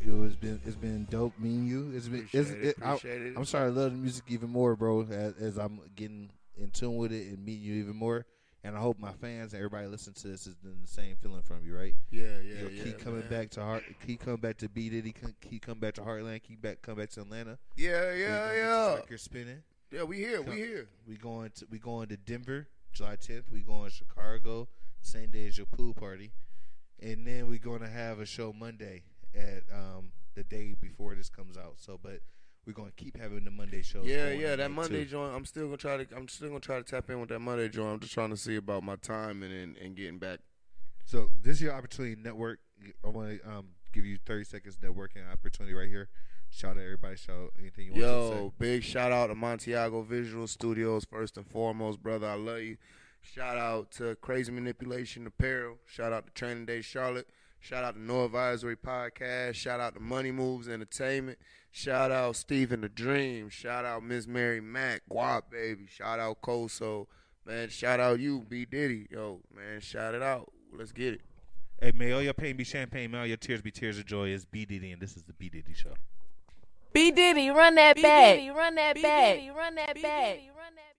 [0.02, 1.92] It was been it's been dope meeting you.
[1.96, 3.40] It's been it's, Appreciate it, it, I.
[3.40, 5.02] I'm starting to love the music even more, bro.
[5.10, 8.26] As, as I'm getting in tune with it and meeting you even more.
[8.68, 11.42] And I hope my fans and everybody listening to this is getting the same feeling
[11.42, 11.94] from you, right?
[12.12, 12.84] Yeah, yeah, You'll yeah.
[12.84, 13.30] keep coming man.
[13.30, 13.84] back to heart.
[14.06, 15.14] Keep coming back to B Diddy.
[15.14, 16.44] Keep- Keep coming back to Heartland.
[16.44, 17.58] Keep back come back to Atlanta.
[17.78, 18.96] Yeah, yeah, yeah.
[18.96, 19.64] Record spinning.
[19.90, 20.90] Yeah, we here, Come- we here.
[21.08, 23.50] We going to we going to Denver, July 10th.
[23.50, 24.68] We going to Chicago,
[25.02, 26.34] same day as your pool party,
[27.02, 29.04] and then we going to have a show Monday
[29.34, 31.76] at um, the day before this comes out.
[31.78, 32.20] So, but
[32.68, 34.06] we're going to keep having the Monday shows.
[34.06, 34.58] Yeah, yeah.
[34.58, 35.12] That Monday too.
[35.12, 36.16] joint, I'm still gonna try to.
[36.16, 37.94] I'm still gonna try to tap in with that Monday joint.
[37.94, 40.40] I'm just trying to see about my time and and, and getting back.
[41.06, 42.60] So this is your opportunity to network.
[43.04, 46.10] I want to um, give you 30 seconds networking opportunity right here.
[46.50, 47.16] Shout out everybody.
[47.16, 48.42] Shout out anything you want to say.
[48.44, 52.28] Yo, big shout out to Montiago Visual Studios first and foremost, brother.
[52.28, 52.78] I love you.
[53.22, 55.78] Shout out to Crazy Manipulation Apparel.
[55.86, 57.28] Shout out to Training Day Charlotte.
[57.60, 59.56] Shout out to No Advisory Podcast.
[59.56, 61.38] Shout out to Money Moves Entertainment.
[61.72, 63.50] Shout out Stephen the Dream.
[63.50, 65.04] Shout out Miss Mary Mack.
[65.12, 65.86] Guap baby.
[65.90, 67.08] Shout out Koso.
[67.46, 69.08] Man, shout out you, B Diddy.
[69.12, 70.52] Yo, man, shout it out.
[70.74, 71.22] Let's get it.
[71.82, 74.30] Hey, may all your pain be champagne, may all your tears be tears of joy.
[74.30, 75.94] It's B Diddy, and this is the B Diddy Show.
[76.94, 78.36] B Diddy, run that back.
[78.38, 79.36] Diddy, Run that back.
[79.36, 80.40] Diddy, Run that back.